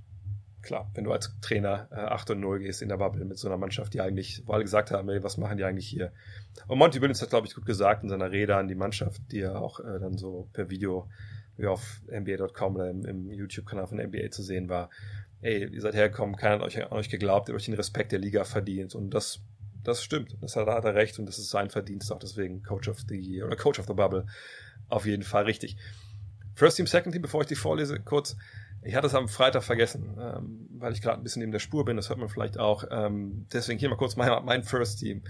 klar, 0.63 0.91
wenn 0.95 1.05
du 1.05 1.13
als 1.13 1.35
Trainer 1.41 1.89
äh, 1.91 1.97
8 1.97 2.31
und 2.33 2.41
0 2.41 2.59
gehst 2.61 2.83
in 2.83 2.89
der 2.89 2.97
Bubble 2.97 3.25
mit 3.25 3.39
so 3.39 3.49
einer 3.49 3.57
Mannschaft, 3.57 3.95
die 3.95 4.01
eigentlich, 4.01 4.43
wo 4.47 4.53
alle 4.53 4.65
gesagt 4.65 4.91
haben, 4.91 5.09
ey, 5.09 5.23
was 5.23 5.37
machen 5.37 5.57
die 5.57 5.65
eigentlich 5.65 5.89
hier? 5.89 6.13
Und 6.67 6.79
Monty 6.79 7.01
Williams 7.01 7.23
hat, 7.23 7.31
glaube 7.31 7.47
ich, 7.47 7.55
gut 7.55 7.65
gesagt 7.65 8.03
in 8.03 8.09
seiner 8.09 8.31
Rede 8.31 8.57
an 8.57 8.69
die 8.69 8.75
Mannschaft, 8.75 9.21
die 9.31 9.41
er 9.41 9.61
auch 9.61 9.81
äh, 9.81 9.99
dann 10.01 10.19
so 10.19 10.49
per 10.53 10.69
Video 10.71 11.09
wie 11.57 11.67
auf 11.67 12.03
NBA.com 12.09 12.77
oder 12.77 12.91
im, 12.91 13.05
im 13.05 13.33
YouTube-Kanal 13.33 13.87
von 13.87 13.99
NBA 13.99 14.31
zu 14.31 14.43
sehen 14.43 14.69
war. 14.69 14.91
Ey, 15.41 15.69
ihr 15.73 15.81
seid 15.81 15.95
hergekommen, 15.95 16.37
keiner 16.37 16.57
hat 16.57 16.63
euch, 16.63 16.83
an 16.83 16.93
euch 16.93 17.09
geglaubt, 17.09 17.49
ihr 17.49 17.53
habt 17.53 17.61
euch 17.61 17.67
den 17.67 17.75
Respekt 17.75 18.13
der 18.13 18.19
Liga 18.19 18.45
verdient. 18.45 18.95
Und 18.95 19.11
das, 19.11 19.41
das 19.85 20.03
stimmt. 20.03 20.37
Das 20.41 20.57
hat, 20.57 20.67
hat 20.67 20.85
er 20.85 20.95
recht 20.95 21.19
und 21.19 21.27
das 21.27 21.39
ist 21.39 21.51
sein 21.51 21.71
Verdienst 21.71 22.11
auch 22.13 22.19
deswegen 22.19 22.63
Coach 22.63 22.89
of 22.89 22.99
the 23.09 23.17
Year 23.17 23.47
oder 23.47 23.57
Coach 23.57 23.79
of 23.79 23.87
the 23.87 23.95
Bubble. 23.95 24.27
Auf 24.89 25.07
jeden 25.07 25.23
Fall 25.23 25.45
richtig. 25.45 25.77
First 26.55 26.77
Team, 26.77 26.87
Second 26.87 27.13
Team, 27.13 27.23
bevor 27.23 27.43
ich 27.43 27.47
die 27.47 27.55
vorlese, 27.55 28.01
kurz. 28.01 28.37
Ich 28.83 28.95
hatte 28.95 29.07
es 29.07 29.15
am 29.15 29.29
Freitag 29.29 29.65
vergessen, 29.65 30.17
ähm, 30.21 30.69
weil 30.71 30.93
ich 30.93 31.03
gerade 31.03 31.19
ein 31.19 31.23
bisschen 31.23 31.41
neben 31.41 31.53
der 31.53 31.59
Spur 31.59 31.85
bin, 31.85 31.97
das 31.97 32.09
hört 32.09 32.19
man 32.19 32.29
vielleicht 32.29 32.59
auch. 32.59 32.85
Ähm, 32.91 33.47
deswegen 33.53 33.79
hier 33.79 33.89
mal 33.89 33.97
kurz 33.97 34.17
mein, 34.17 34.45
mein 34.45 34.63
First 34.63 35.01
Team. 35.01 35.23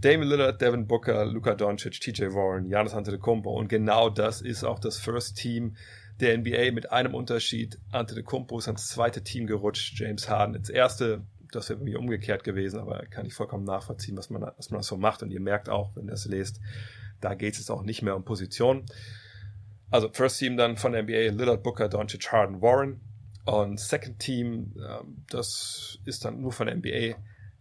Damon 0.00 0.28
Lillard, 0.28 0.60
Devin 0.60 0.86
Booker, 0.86 1.26
Luka 1.26 1.54
Doncic, 1.54 2.00
TJ 2.00 2.32
Warren, 2.32 2.68
Giannis 2.68 2.94
Antetokounmpo 2.94 3.50
und 3.50 3.68
genau 3.68 4.08
das 4.08 4.40
ist 4.40 4.64
auch 4.64 4.78
das 4.78 4.98
First 4.98 5.36
Team 5.36 5.76
der 6.20 6.36
NBA 6.38 6.72
mit 6.72 6.92
einem 6.92 7.14
Unterschied. 7.14 7.78
Antetokounmpo 7.92 8.58
ist 8.58 8.68
ans 8.68 8.88
zweite 8.88 9.22
Team 9.22 9.46
gerutscht, 9.46 9.98
James 9.98 10.28
Harden 10.28 10.54
ins 10.54 10.70
erste. 10.70 11.22
Das 11.52 11.68
wäre 11.68 11.78
irgendwie 11.78 11.96
umgekehrt 11.96 12.44
gewesen, 12.44 12.78
aber 12.78 13.04
kann 13.06 13.26
ich 13.26 13.34
vollkommen 13.34 13.64
nachvollziehen, 13.64 14.16
was 14.16 14.30
man, 14.30 14.42
was 14.56 14.70
man 14.70 14.82
so 14.82 14.96
macht. 14.96 15.22
Und 15.22 15.30
ihr 15.30 15.40
merkt 15.40 15.68
auch, 15.68 15.94
wenn 15.96 16.06
ihr 16.06 16.12
es 16.12 16.26
lest, 16.26 16.60
da 17.20 17.34
geht 17.34 17.58
es 17.58 17.70
auch 17.70 17.82
nicht 17.82 18.02
mehr 18.02 18.16
um 18.16 18.24
Position. 18.24 18.84
Also 19.90 20.08
First 20.12 20.38
Team 20.38 20.56
dann 20.56 20.76
von 20.76 20.92
der 20.92 21.02
NBA 21.02 21.32
Lillard, 21.32 21.62
Booker, 21.62 21.88
Doncic, 21.88 22.30
Harden, 22.30 22.62
Warren. 22.62 23.00
Und 23.44 23.80
Second 23.80 24.18
Team, 24.20 24.74
ähm, 24.76 25.24
das 25.28 25.98
ist 26.04 26.24
dann 26.24 26.40
nur 26.40 26.52
von 26.52 26.66
der 26.66 26.76
NBA 26.76 27.16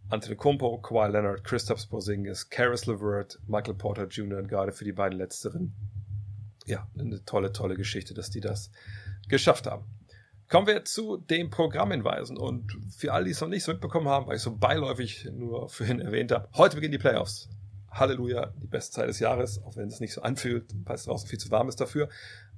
Antetokounmpo, 0.09 0.79
Kawhi 0.79 1.11
Leonard, 1.11 1.43
Christoph 1.43 1.87
Porzingis, 1.87 2.49
Karis 2.49 2.87
LeVert, 2.87 3.39
Michael 3.47 3.75
Porter 3.75 4.07
Jr. 4.07 4.39
und 4.39 4.47
gerade 4.47 4.71
für 4.71 4.83
die 4.83 4.91
beiden 4.91 5.19
letzteren. 5.19 5.73
Ja, 6.69 6.87
eine 6.97 7.25
tolle, 7.25 7.51
tolle 7.51 7.75
Geschichte, 7.75 8.13
dass 8.13 8.29
die 8.29 8.41
das 8.41 8.69
geschafft 9.27 9.65
haben. 9.65 9.85
Kommen 10.49 10.67
wir 10.67 10.85
zu 10.85 11.17
den 11.17 11.49
Programmhinweisen. 11.49 12.37
Und 12.37 12.77
für 12.95 13.11
alle, 13.11 13.25
die 13.25 13.31
es 13.31 13.41
noch 13.41 13.47
nicht 13.47 13.63
so 13.63 13.71
mitbekommen 13.71 14.07
haben, 14.07 14.27
weil 14.27 14.35
ich 14.35 14.43
so 14.43 14.55
beiläufig 14.55 15.27
nur 15.31 15.67
vorhin 15.67 15.99
erwähnt 15.99 16.31
habe, 16.31 16.47
heute 16.53 16.75
beginnen 16.75 16.91
die 16.91 16.99
Playoffs. 16.99 17.49
Halleluja, 17.89 18.53
die 18.61 18.67
beste 18.67 18.93
Zeit 18.93 19.09
des 19.09 19.19
Jahres, 19.19 19.63
auch 19.63 19.75
wenn 19.75 19.87
es 19.87 19.99
nicht 19.99 20.13
so 20.13 20.21
anfühlt, 20.21 20.71
weil 20.85 20.95
es 20.95 21.05
draußen 21.05 21.27
viel 21.27 21.39
zu 21.39 21.49
warm 21.49 21.69
ist 21.69 21.81
dafür. 21.81 22.07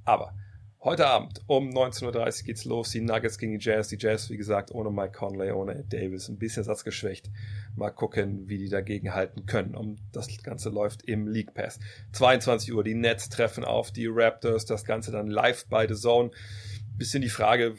Aber 0.03 0.35
heute 0.83 1.07
Abend 1.07 1.41
um 1.47 1.69
19.30 1.69 2.05
Uhr 2.41 2.45
geht's 2.45 2.65
los. 2.65 2.89
Die 2.89 3.01
Nuggets 3.01 3.37
gegen 3.37 3.57
die 3.57 3.63
Jazz. 3.63 3.87
Die 3.89 3.97
Jazz, 3.99 4.29
wie 4.29 4.37
gesagt, 4.37 4.71
ohne 4.71 4.89
Mike 4.89 5.11
Conley, 5.11 5.51
ohne 5.51 5.83
Davis, 5.83 6.27
ein 6.27 6.37
bisschen 6.37 6.63
satzgeschwächt. 6.63 7.29
Mal 7.75 7.91
gucken, 7.91 8.47
wie 8.47 8.57
die 8.57 8.69
dagegen 8.69 9.13
halten 9.13 9.45
können. 9.45 9.75
Und 9.75 9.99
das 10.11 10.27
Ganze 10.43 10.69
läuft 10.69 11.03
im 11.03 11.27
League 11.27 11.53
Pass. 11.53 11.79
22 12.13 12.73
Uhr, 12.73 12.83
die 12.83 12.95
Nets 12.95 13.29
treffen 13.29 13.63
auf 13.63 13.91
die 13.91 14.07
Raptors. 14.07 14.65
Das 14.65 14.83
Ganze 14.83 15.11
dann 15.11 15.27
live 15.27 15.65
bei 15.67 15.87
The 15.87 15.95
Zone. 15.95 16.31
Bisschen 16.97 17.21
die 17.21 17.29
Frage, 17.29 17.75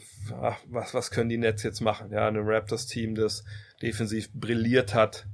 was, 0.69 0.93
was 0.93 1.11
können 1.11 1.29
die 1.29 1.37
Nets 1.37 1.63
jetzt 1.63 1.81
machen? 1.81 2.11
Ja, 2.11 2.27
ein 2.27 2.37
Raptors-Team, 2.37 3.15
das 3.15 3.43
defensiv 3.81 4.31
brilliert 4.33 4.93
hat 4.93 5.27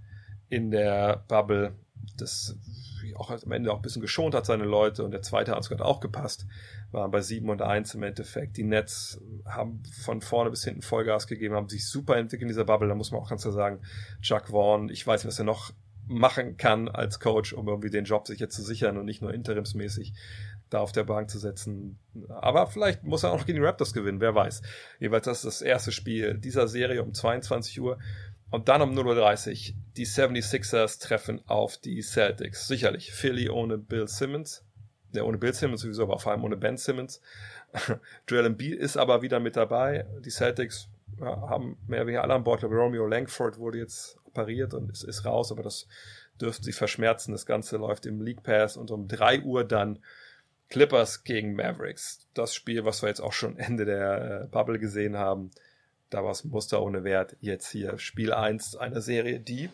in 0.49 0.71
der 0.71 1.23
Bubble 1.27 1.75
das 2.17 2.55
auch 3.15 3.31
am 3.31 3.51
Ende 3.51 3.71
auch 3.71 3.77
ein 3.77 3.81
bisschen 3.81 4.01
geschont 4.01 4.35
hat, 4.35 4.45
seine 4.45 4.65
Leute. 4.65 5.03
Und 5.03 5.11
der 5.11 5.21
zweite 5.21 5.51
hat 5.51 5.81
auch 5.81 5.99
gepasst. 5.99 6.45
Waren 6.91 7.11
bei 7.11 7.21
7 7.21 7.49
und 7.49 7.61
1 7.61 7.95
im 7.95 8.03
Endeffekt. 8.03 8.57
Die 8.57 8.63
Nets 8.63 9.21
haben 9.45 9.83
von 10.01 10.21
vorne 10.21 10.49
bis 10.49 10.63
hinten 10.63 10.81
Vollgas 10.81 11.27
gegeben, 11.27 11.55
haben 11.55 11.69
sich 11.69 11.87
super 11.87 12.17
entwickelt 12.17 12.43
in 12.43 12.47
dieser 12.49 12.65
Bubble. 12.65 12.87
Da 12.87 12.95
muss 12.95 13.11
man 13.11 13.21
auch 13.21 13.29
ganz 13.29 13.43
klar 13.43 13.53
sagen, 13.53 13.81
Chuck 14.21 14.47
Vaughn, 14.47 14.89
ich 14.89 15.05
weiß 15.05 15.23
nicht, 15.23 15.29
was 15.29 15.39
er 15.39 15.45
noch 15.45 15.71
machen 16.09 16.57
kann 16.57 16.89
als 16.89 17.19
Coach, 17.19 17.53
um 17.53 17.67
irgendwie 17.67 17.91
den 17.91 18.05
Job 18.05 18.27
sich 18.27 18.39
jetzt 18.39 18.55
zu 18.55 18.63
sichern 18.63 18.97
und 18.97 19.05
nicht 19.05 19.21
nur 19.21 19.33
interimsmäßig 19.33 20.13
da 20.69 20.79
auf 20.79 20.91
der 20.91 21.03
Bank 21.03 21.29
zu 21.29 21.39
setzen. 21.39 21.99
Aber 22.29 22.67
vielleicht 22.67 23.03
muss 23.03 23.23
er 23.23 23.31
auch 23.31 23.39
noch 23.39 23.45
gegen 23.45 23.59
die 23.59 23.65
Raptors 23.65 23.93
gewinnen, 23.93 24.19
wer 24.19 24.35
weiß. 24.35 24.61
Jeweils 24.99 25.25
das 25.25 25.39
ist 25.39 25.45
das 25.45 25.61
erste 25.61 25.91
Spiel 25.91 26.37
dieser 26.37 26.67
Serie 26.67 27.03
um 27.03 27.13
22 27.13 27.79
Uhr. 27.79 27.97
Und 28.51 28.67
dann 28.67 28.81
um 28.81 28.97
0.30 28.97 29.71
Uhr 29.71 29.75
die 29.95 30.05
76ers 30.05 31.01
treffen 31.01 31.41
auf 31.47 31.77
die 31.77 32.01
Celtics. 32.01 32.67
Sicherlich 32.67 33.11
Philly 33.11 33.49
ohne 33.49 33.77
Bill 33.77 34.07
Simmons. 34.07 34.63
Ja, 35.11 35.23
ohne 35.23 35.37
Bill 35.37 35.53
Simmons 35.53 35.81
sowieso, 35.81 36.03
aber 36.03 36.19
vor 36.19 36.31
allem 36.31 36.43
ohne 36.43 36.57
Ben 36.57 36.77
Simmons. 36.77 37.21
Joel 38.27 38.47
Embiid 38.47 38.79
ist 38.79 38.97
aber 38.97 39.21
wieder 39.21 39.39
mit 39.39 39.55
dabei. 39.55 40.05
Die 40.23 40.31
Celtics 40.31 40.87
ja, 41.19 41.49
haben 41.49 41.77
mehr 41.87 41.99
oder 41.99 42.07
weniger 42.07 42.23
alle 42.23 42.33
an 42.33 42.43
Bord. 42.43 42.63
Romeo 42.63 43.05
Langford 43.05 43.57
wurde 43.59 43.79
jetzt 43.79 44.17
operiert 44.25 44.73
und 44.73 44.91
ist, 44.91 45.03
ist 45.03 45.25
raus, 45.25 45.51
aber 45.51 45.63
das 45.63 45.87
dürften 46.39 46.63
sie 46.63 46.71
verschmerzen. 46.71 47.31
Das 47.31 47.45
Ganze 47.45 47.77
läuft 47.77 48.05
im 48.05 48.21
League 48.21 48.43
Pass 48.43 48.77
und 48.77 48.91
um 48.91 49.07
3 49.07 49.41
Uhr 49.41 49.63
dann 49.63 49.99
Clippers 50.69 51.23
gegen 51.23 51.55
Mavericks. 51.55 52.27
Das 52.33 52.53
Spiel, 52.53 52.85
was 52.85 53.01
wir 53.01 53.09
jetzt 53.09 53.21
auch 53.21 53.33
schon 53.33 53.57
Ende 53.57 53.85
der 53.85 54.43
äh, 54.43 54.47
Bubble 54.47 54.79
gesehen 54.79 55.17
haben 55.17 55.51
da 56.09 56.29
es 56.29 56.43
Muster 56.43 56.81
ohne 56.81 57.03
Wert. 57.03 57.35
Jetzt 57.39 57.69
hier 57.71 57.97
Spiel 57.97 58.33
1 58.33 58.75
einer 58.75 59.01
Serie, 59.01 59.39
die 59.39 59.69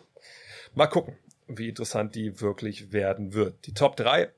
mal 0.74 0.86
gucken, 0.86 1.16
wie 1.48 1.68
interessant 1.68 2.14
die 2.14 2.40
wirklich 2.40 2.92
werden 2.92 3.32
wird. 3.34 3.66
Die 3.66 3.74
Top 3.74 3.96
3 3.96 4.22
äh, 4.22 4.28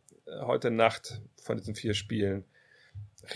heute 0.43 0.71
Nacht 0.71 1.21
von 1.43 1.57
diesen 1.57 1.75
vier 1.75 1.95
Spielen 1.95 2.45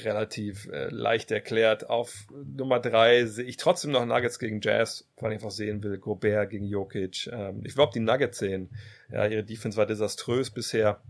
relativ 0.04 0.68
äh, 0.68 0.88
leicht 0.88 1.30
erklärt. 1.30 1.90
Auf 1.90 2.26
Nummer 2.30 2.80
3 2.80 3.26
sehe 3.26 3.44
ich 3.44 3.56
trotzdem 3.56 3.90
noch 3.90 4.04
Nuggets 4.04 4.38
gegen 4.38 4.60
Jazz, 4.60 5.08
weil 5.16 5.32
ich 5.32 5.36
einfach 5.36 5.50
sehen 5.50 5.82
will, 5.82 5.98
Gobert 5.98 6.50
gegen 6.50 6.64
Jokic. 6.64 7.28
Ähm, 7.32 7.62
ich 7.64 7.76
will 7.76 7.88
die 7.94 8.00
Nuggets 8.00 8.38
sehen. 8.38 8.70
Ja, 9.10 9.26
ihre 9.26 9.44
Defense 9.44 9.76
war 9.76 9.86
desaströs 9.86 10.50
bisher. 10.50 11.02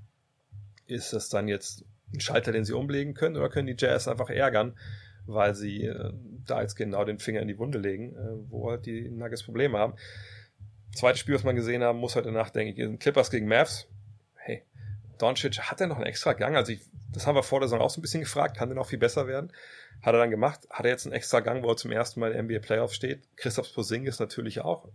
Ist 0.87 1.13
das 1.13 1.29
dann 1.29 1.49
jetzt 1.49 1.85
ein 2.13 2.21
Schalter, 2.21 2.53
den 2.53 2.65
sie 2.65 2.73
umlegen 2.73 3.15
können 3.15 3.37
oder 3.37 3.49
können 3.49 3.67
die 3.67 3.77
Jazz 3.79 4.09
einfach 4.09 4.31
ärgern? 4.31 4.77
Weil 5.27 5.55
sie 5.55 5.85
äh, 5.85 6.13
da 6.47 6.61
jetzt 6.63 6.75
genau 6.75 7.05
den 7.05 7.19
Finger 7.19 7.41
in 7.41 7.49
die 7.49 7.59
Wunde 7.59 7.79
legen, 7.79 8.15
äh, 8.15 8.51
wo 8.51 8.71
halt 8.71 8.87
die 8.87 9.09
Nuggets 9.09 9.43
Probleme 9.43 9.79
haben. 9.79 9.95
Zweites 10.95 11.21
Spiel, 11.21 11.35
was 11.35 11.45
man 11.45 11.57
gesehen 11.57 11.83
haben, 11.83 11.99
muss 11.99 12.17
heute 12.17 12.33
Nacht, 12.33 12.55
denke 12.55 12.73
ich, 12.73 12.87
sind 12.87 13.01
Clippers 13.01 13.31
gegen 13.31 13.49
Mavs. 13.49 13.87
Hey, 14.37 14.63
Doncic 15.19 15.59
hat 15.59 15.81
er 15.81 15.87
noch 15.87 15.97
einen 15.97 16.07
extra 16.07 16.35
Gang? 16.35 16.57
Also 16.57 16.73
ich, 16.73 16.81
das 17.13 17.27
haben 17.27 17.35
wir 17.35 17.43
vor 17.43 17.61
der 17.61 17.69
Saison 17.69 17.81
auch 17.81 17.91
so 17.91 18.01
ein 18.01 18.03
bisschen 18.03 18.21
gefragt, 18.21 18.57
kann 18.57 18.69
der 18.69 18.77
noch 18.77 18.87
viel 18.87 18.99
besser 18.99 19.27
werden? 19.27 19.53
Hat 20.03 20.15
er 20.15 20.19
dann 20.19 20.31
gemacht? 20.31 20.61
Hat 20.69 20.85
er 20.85 20.91
jetzt 20.91 21.07
einen 21.07 21.15
extra 21.15 21.41
Gang, 21.41 21.63
wo 21.63 21.69
er 21.69 21.77
zum 21.77 21.93
ersten 21.93 22.21
Mal 22.21 22.33
in 22.33 22.47
NBA 22.47 22.59
Playoffs 22.59 22.95
steht? 22.95 23.23
Christoph 23.37 23.73
Posingis 23.73 24.19
natürlich 24.19 24.61
auch. 24.61 24.89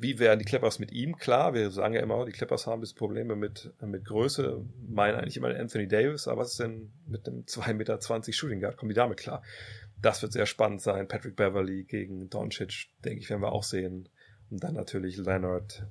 Wie 0.00 0.18
werden 0.18 0.38
die 0.38 0.46
Clippers 0.46 0.78
mit 0.78 0.92
ihm 0.92 1.18
klar? 1.18 1.52
Wir 1.52 1.70
sagen 1.70 1.92
ja 1.92 2.00
immer, 2.00 2.24
die 2.24 2.32
Clippers 2.32 2.66
haben 2.66 2.80
bis 2.80 2.94
Probleme 2.94 3.36
mit, 3.36 3.70
mit 3.82 4.06
Größe. 4.06 4.64
Meinen 4.88 5.16
eigentlich 5.16 5.36
immer 5.36 5.54
Anthony 5.54 5.88
Davis, 5.88 6.26
aber 6.26 6.40
was 6.40 6.52
ist 6.52 6.60
denn 6.60 6.90
mit 7.06 7.28
einem 7.28 7.42
2,20 7.42 7.72
Meter 7.74 8.32
Shooting 8.32 8.60
Guard? 8.60 8.78
Kommen 8.78 8.88
die 8.88 8.94
damit 8.94 9.18
klar? 9.18 9.42
Das 10.00 10.22
wird 10.22 10.32
sehr 10.32 10.46
spannend 10.46 10.80
sein. 10.80 11.06
Patrick 11.06 11.36
Beverly 11.36 11.84
gegen 11.84 12.30
Doncic, 12.30 12.88
denke 13.04 13.20
ich, 13.20 13.28
werden 13.28 13.42
wir 13.42 13.52
auch 13.52 13.62
sehen. 13.62 14.08
Und 14.48 14.64
dann 14.64 14.72
natürlich 14.72 15.18
Leonard, 15.18 15.86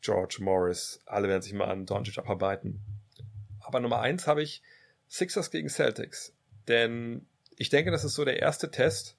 George 0.00 0.38
Morris. 0.40 1.00
Alle 1.06 1.28
werden 1.28 1.42
sich 1.42 1.52
mal 1.52 1.70
an 1.70 1.86
Doncic 1.86 2.18
abarbeiten. 2.18 2.80
Aber 3.60 3.78
Nummer 3.78 4.00
eins 4.00 4.26
habe 4.26 4.42
ich 4.42 4.60
Sixers 5.08 5.52
gegen 5.52 5.68
Celtics. 5.68 6.34
Denn 6.66 7.26
ich 7.56 7.68
denke, 7.68 7.92
das 7.92 8.02
ist 8.02 8.14
so 8.14 8.24
der 8.24 8.40
erste 8.40 8.72
Test. 8.72 9.16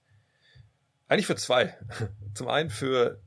Eigentlich 1.07 1.27
für 1.27 1.37
zwei. 1.37 1.77
Zum 2.33 2.49
einen 2.49 2.69
für 2.69 3.21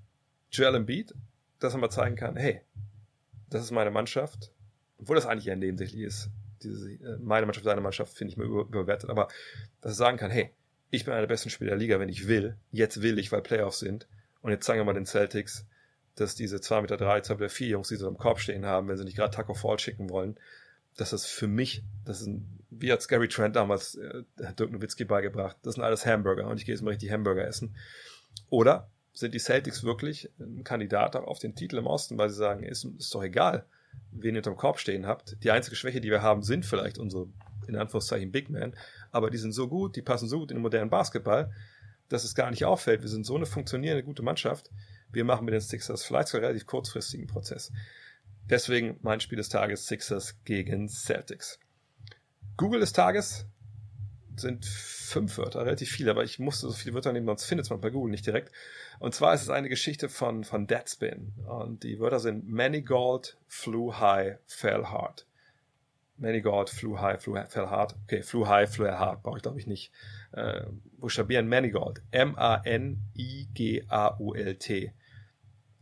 Joel 0.50 0.74
Embiid, 0.74 1.14
dass 1.58 1.72
man 1.72 1.82
mal 1.82 1.90
zeigen 1.90 2.16
kann, 2.16 2.36
hey, 2.36 2.60
das 3.50 3.62
ist 3.62 3.70
meine 3.70 3.90
Mannschaft, 3.90 4.52
obwohl 4.98 5.16
das 5.16 5.26
eigentlich 5.26 5.48
eher 5.48 5.56
nebensächlich 5.56 6.02
ist. 6.02 6.30
Diese, 6.62 6.90
äh, 6.90 7.18
meine 7.20 7.46
Mannschaft, 7.46 7.66
deine 7.66 7.80
Mannschaft 7.80 8.16
finde 8.16 8.32
ich 8.32 8.36
mal 8.36 8.46
über, 8.46 8.62
überwertet, 8.62 9.10
aber 9.10 9.28
dass 9.80 9.92
er 9.92 9.96
sagen 9.96 10.16
kann, 10.16 10.30
hey, 10.30 10.50
ich 10.90 11.04
bin 11.04 11.12
einer 11.12 11.22
der 11.22 11.28
besten 11.28 11.50
Spieler 11.50 11.70
der 11.70 11.78
Liga, 11.78 12.00
wenn 12.00 12.08
ich 12.08 12.28
will. 12.28 12.56
Jetzt 12.70 13.02
will 13.02 13.18
ich, 13.18 13.32
weil 13.32 13.42
Playoffs 13.42 13.80
sind. 13.80 14.06
Und 14.40 14.52
jetzt 14.52 14.64
zeigen 14.64 14.80
wir 14.80 14.84
mal 14.84 14.94
den 14.94 15.06
Celtics, 15.06 15.66
dass 16.14 16.34
diese 16.34 16.56
2,3 16.56 16.82
Meter, 16.82 16.96
3, 16.96 17.20
2 17.20 17.34
Meter 17.34 17.48
4 17.50 17.68
Jungs, 17.68 17.88
die 17.88 17.96
so 17.96 18.08
im 18.08 18.16
Korb 18.16 18.38
stehen 18.38 18.64
haben, 18.64 18.88
wenn 18.88 18.96
sie 18.96 19.04
nicht 19.04 19.16
gerade 19.16 19.34
Taco 19.34 19.54
Fall 19.54 19.78
schicken 19.78 20.08
wollen, 20.08 20.38
dass 20.96 21.10
das 21.10 21.26
für 21.26 21.46
mich, 21.46 21.82
das 22.04 22.22
ist 22.22 22.28
ein, 22.28 22.58
wie 22.70 22.90
hat 22.90 23.02
Scary 23.02 23.28
Trent 23.28 23.56
damals 23.56 23.96
äh, 23.96 24.22
Dirk 24.58 24.70
Nowitzki 24.70 25.04
beigebracht, 25.04 25.56
das 25.62 25.74
sind 25.74 25.84
alles 25.84 26.06
Hamburger 26.06 26.46
und 26.46 26.58
ich 26.58 26.64
gehe 26.64 26.74
jetzt 26.74 26.82
mal 26.82 26.90
richtig 26.90 27.10
Hamburger 27.10 27.46
essen. 27.46 27.76
Oder 28.48 28.88
sind 29.16 29.32
die 29.32 29.38
Celtics 29.38 29.82
wirklich 29.82 30.30
ein 30.38 30.62
Kandidat 30.62 31.16
auf 31.16 31.38
den 31.38 31.54
Titel 31.54 31.78
im 31.78 31.86
Osten, 31.86 32.18
weil 32.18 32.28
sie 32.28 32.36
sagen, 32.36 32.62
ist, 32.62 32.84
ist 32.84 33.14
doch 33.14 33.22
egal, 33.22 33.64
wen 34.12 34.34
ihr 34.34 34.40
unterm 34.40 34.56
Korb 34.56 34.78
stehen 34.78 35.06
habt. 35.06 35.42
Die 35.42 35.50
einzige 35.50 35.74
Schwäche, 35.74 36.02
die 36.02 36.10
wir 36.10 36.20
haben, 36.20 36.42
sind 36.42 36.66
vielleicht 36.66 36.98
unsere, 36.98 37.28
in 37.66 37.76
Anführungszeichen, 37.76 38.30
Big 38.30 38.50
Men, 38.50 38.76
aber 39.10 39.30
die 39.30 39.38
sind 39.38 39.52
so 39.52 39.68
gut, 39.68 39.96
die 39.96 40.02
passen 40.02 40.28
so 40.28 40.38
gut 40.38 40.50
in 40.50 40.58
den 40.58 40.62
modernen 40.62 40.90
Basketball, 40.90 41.50
dass 42.10 42.24
es 42.24 42.34
gar 42.34 42.50
nicht 42.50 42.66
auffällt. 42.66 43.00
Wir 43.00 43.08
sind 43.08 43.24
so 43.24 43.36
eine 43.36 43.46
funktionierende, 43.46 44.04
gute 44.04 44.22
Mannschaft. 44.22 44.70
Wir 45.10 45.24
machen 45.24 45.46
mit 45.46 45.54
den 45.54 45.62
Sixers 45.62 46.04
vielleicht 46.04 46.28
sogar 46.28 46.50
relativ 46.50 46.66
kurzfristigen 46.66 47.26
Prozess. 47.26 47.72
Deswegen 48.50 48.98
mein 49.00 49.20
Spiel 49.20 49.38
des 49.38 49.48
Tages 49.48 49.86
Sixers 49.86 50.36
gegen 50.44 50.88
Celtics. 50.88 51.58
Google 52.58 52.80
des 52.80 52.92
Tages 52.92 53.46
sind 54.40 54.64
fünf 54.66 55.38
Wörter, 55.38 55.64
relativ 55.64 55.90
viele, 55.90 56.10
aber 56.10 56.24
ich 56.24 56.38
musste 56.38 56.66
so 56.66 56.72
viele 56.72 56.94
Wörter 56.94 57.12
nehmen, 57.12 57.26
sonst 57.26 57.44
findet 57.44 57.70
man 57.70 57.80
bei 57.80 57.90
Google 57.90 58.10
nicht 58.10 58.26
direkt. 58.26 58.52
Und 58.98 59.14
zwar 59.14 59.34
ist 59.34 59.42
es 59.42 59.50
eine 59.50 59.68
Geschichte 59.68 60.08
von, 60.08 60.44
von 60.44 60.66
Deadspin. 60.66 61.32
Und 61.46 61.82
die 61.82 61.98
Wörter 62.00 62.20
sind 62.20 62.48
Manigault, 62.48 63.36
flew 63.46 63.92
high, 63.94 64.38
fell 64.46 64.84
hard. 64.84 65.26
Manigault, 66.18 66.70
flew 66.70 66.98
high, 66.98 67.22
flew, 67.22 67.34
fell 67.48 67.66
hard. 67.66 67.94
Okay, 68.04 68.22
flew 68.22 68.46
high, 68.46 68.68
flew 68.68 68.88
hard, 68.88 69.22
brauche 69.22 69.36
ich 69.36 69.42
glaube 69.42 69.58
ich 69.58 69.66
nicht. 69.66 69.92
Äh, 70.32 70.64
buchstabieren 70.98 71.48
Manigault. 71.48 72.02
M-A-N-I-G-A-U-L-T. 72.10 72.92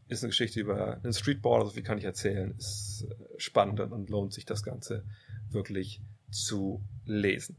Ist 0.08 0.22
eine 0.22 0.30
Geschichte 0.30 0.60
über 0.60 1.00
einen 1.02 1.12
Streetballer, 1.12 1.64
so 1.64 1.70
viel 1.70 1.82
kann 1.82 1.98
ich 1.98 2.04
erzählen. 2.04 2.54
Ist 2.58 3.06
spannend 3.38 3.80
und 3.80 4.10
lohnt 4.10 4.32
sich 4.32 4.44
das 4.44 4.62
Ganze 4.62 5.04
wirklich 5.50 6.00
zu 6.30 6.82
lesen. 7.04 7.56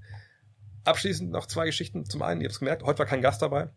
Abschließend 0.85 1.31
noch 1.31 1.47
zwei 1.47 1.65
Geschichten. 1.65 2.05
Zum 2.05 2.21
einen, 2.21 2.41
ihr 2.41 2.45
habt 2.45 2.53
es 2.53 2.59
gemerkt, 2.59 2.83
heute 2.83 2.99
war 2.99 3.05
kein 3.05 3.21
Gast 3.21 3.41
dabei. 3.41 3.69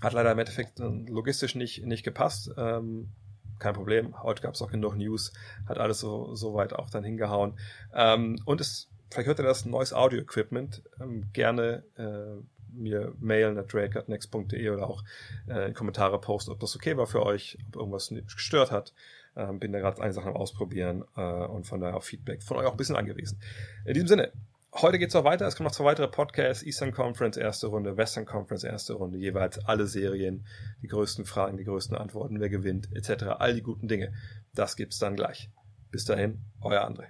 Hat 0.00 0.12
leider 0.12 0.32
im 0.32 0.38
Endeffekt 0.38 0.80
äh, 0.80 0.84
logistisch 0.84 1.54
nicht, 1.54 1.84
nicht 1.84 2.04
gepasst. 2.04 2.50
Ähm, 2.56 3.10
kein 3.58 3.74
Problem. 3.74 4.20
Heute 4.22 4.40
gab 4.42 4.54
es 4.54 4.62
auch 4.62 4.70
genug 4.70 4.96
News. 4.96 5.32
Hat 5.66 5.78
alles 5.78 6.00
so, 6.00 6.34
so 6.34 6.54
weit 6.54 6.72
auch 6.72 6.88
dann 6.88 7.04
hingehauen. 7.04 7.58
Ähm, 7.92 8.40
und 8.46 8.60
es, 8.60 8.88
vielleicht 9.10 9.26
hört 9.26 9.40
ihr 9.40 9.44
das, 9.44 9.66
neues 9.66 9.92
Audio-Equipment. 9.92 10.82
Ähm, 11.00 11.26
gerne 11.32 11.84
äh, 11.96 12.42
mir 12.72 13.12
mailen 13.18 13.58
at 13.58 13.72
drake.next.de 13.72 14.70
oder 14.70 14.88
auch 14.88 15.04
äh, 15.48 15.68
in 15.68 15.74
Kommentare 15.74 16.20
posten, 16.20 16.52
ob 16.52 16.60
das 16.60 16.76
okay 16.76 16.96
war 16.96 17.06
für 17.06 17.26
euch, 17.26 17.58
ob 17.68 17.76
irgendwas 17.76 18.08
gestört 18.08 18.70
hat. 18.70 18.94
Ähm, 19.36 19.58
bin 19.58 19.72
da 19.72 19.80
gerade 19.80 20.00
eine 20.00 20.12
Sache 20.12 20.28
am 20.28 20.36
Ausprobieren 20.36 21.04
äh, 21.16 21.20
und 21.20 21.66
von 21.66 21.80
daher 21.80 21.96
auf 21.96 22.04
Feedback 22.04 22.42
von 22.42 22.56
euch 22.56 22.66
auch 22.66 22.72
ein 22.72 22.76
bisschen 22.76 22.96
angewiesen. 22.96 23.40
In 23.84 23.94
diesem 23.94 24.08
Sinne, 24.08 24.32
Heute 24.72 25.00
geht's 25.00 25.14
noch 25.14 25.24
weiter. 25.24 25.46
Es 25.46 25.56
kommen 25.56 25.66
noch 25.66 25.72
zwei 25.72 25.86
weitere 25.86 26.06
Podcasts. 26.06 26.62
Eastern 26.62 26.92
Conference 26.92 27.36
erste 27.36 27.66
Runde, 27.66 27.96
Western 27.96 28.24
Conference 28.24 28.62
erste 28.62 28.92
Runde. 28.92 29.18
Jeweils 29.18 29.58
alle 29.66 29.88
Serien, 29.88 30.46
die 30.80 30.86
größten 30.86 31.24
Fragen, 31.24 31.56
die 31.56 31.64
größten 31.64 31.96
Antworten, 31.96 32.38
wer 32.38 32.48
gewinnt, 32.48 32.88
etc. 32.94 33.24
All 33.40 33.52
die 33.52 33.62
guten 33.62 33.88
Dinge. 33.88 34.12
Das 34.54 34.76
gibt's 34.76 34.98
dann 34.98 35.16
gleich. 35.16 35.50
Bis 35.90 36.04
dahin, 36.04 36.44
euer 36.60 36.84
André. 36.84 37.08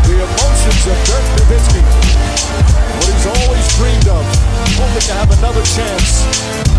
The 0.04 0.20
emotions 0.20 0.86
of 0.86 0.96
Dirk 1.06 1.24
Nowitzki. 1.38 1.80
What 3.00 3.08
he's 3.08 3.26
always 3.26 3.66
dreamed 3.78 4.08
of. 4.08 4.24
Hoping 4.76 5.00
to 5.00 5.14
have 5.14 5.30
another 5.38 5.62
chance. 5.62 6.63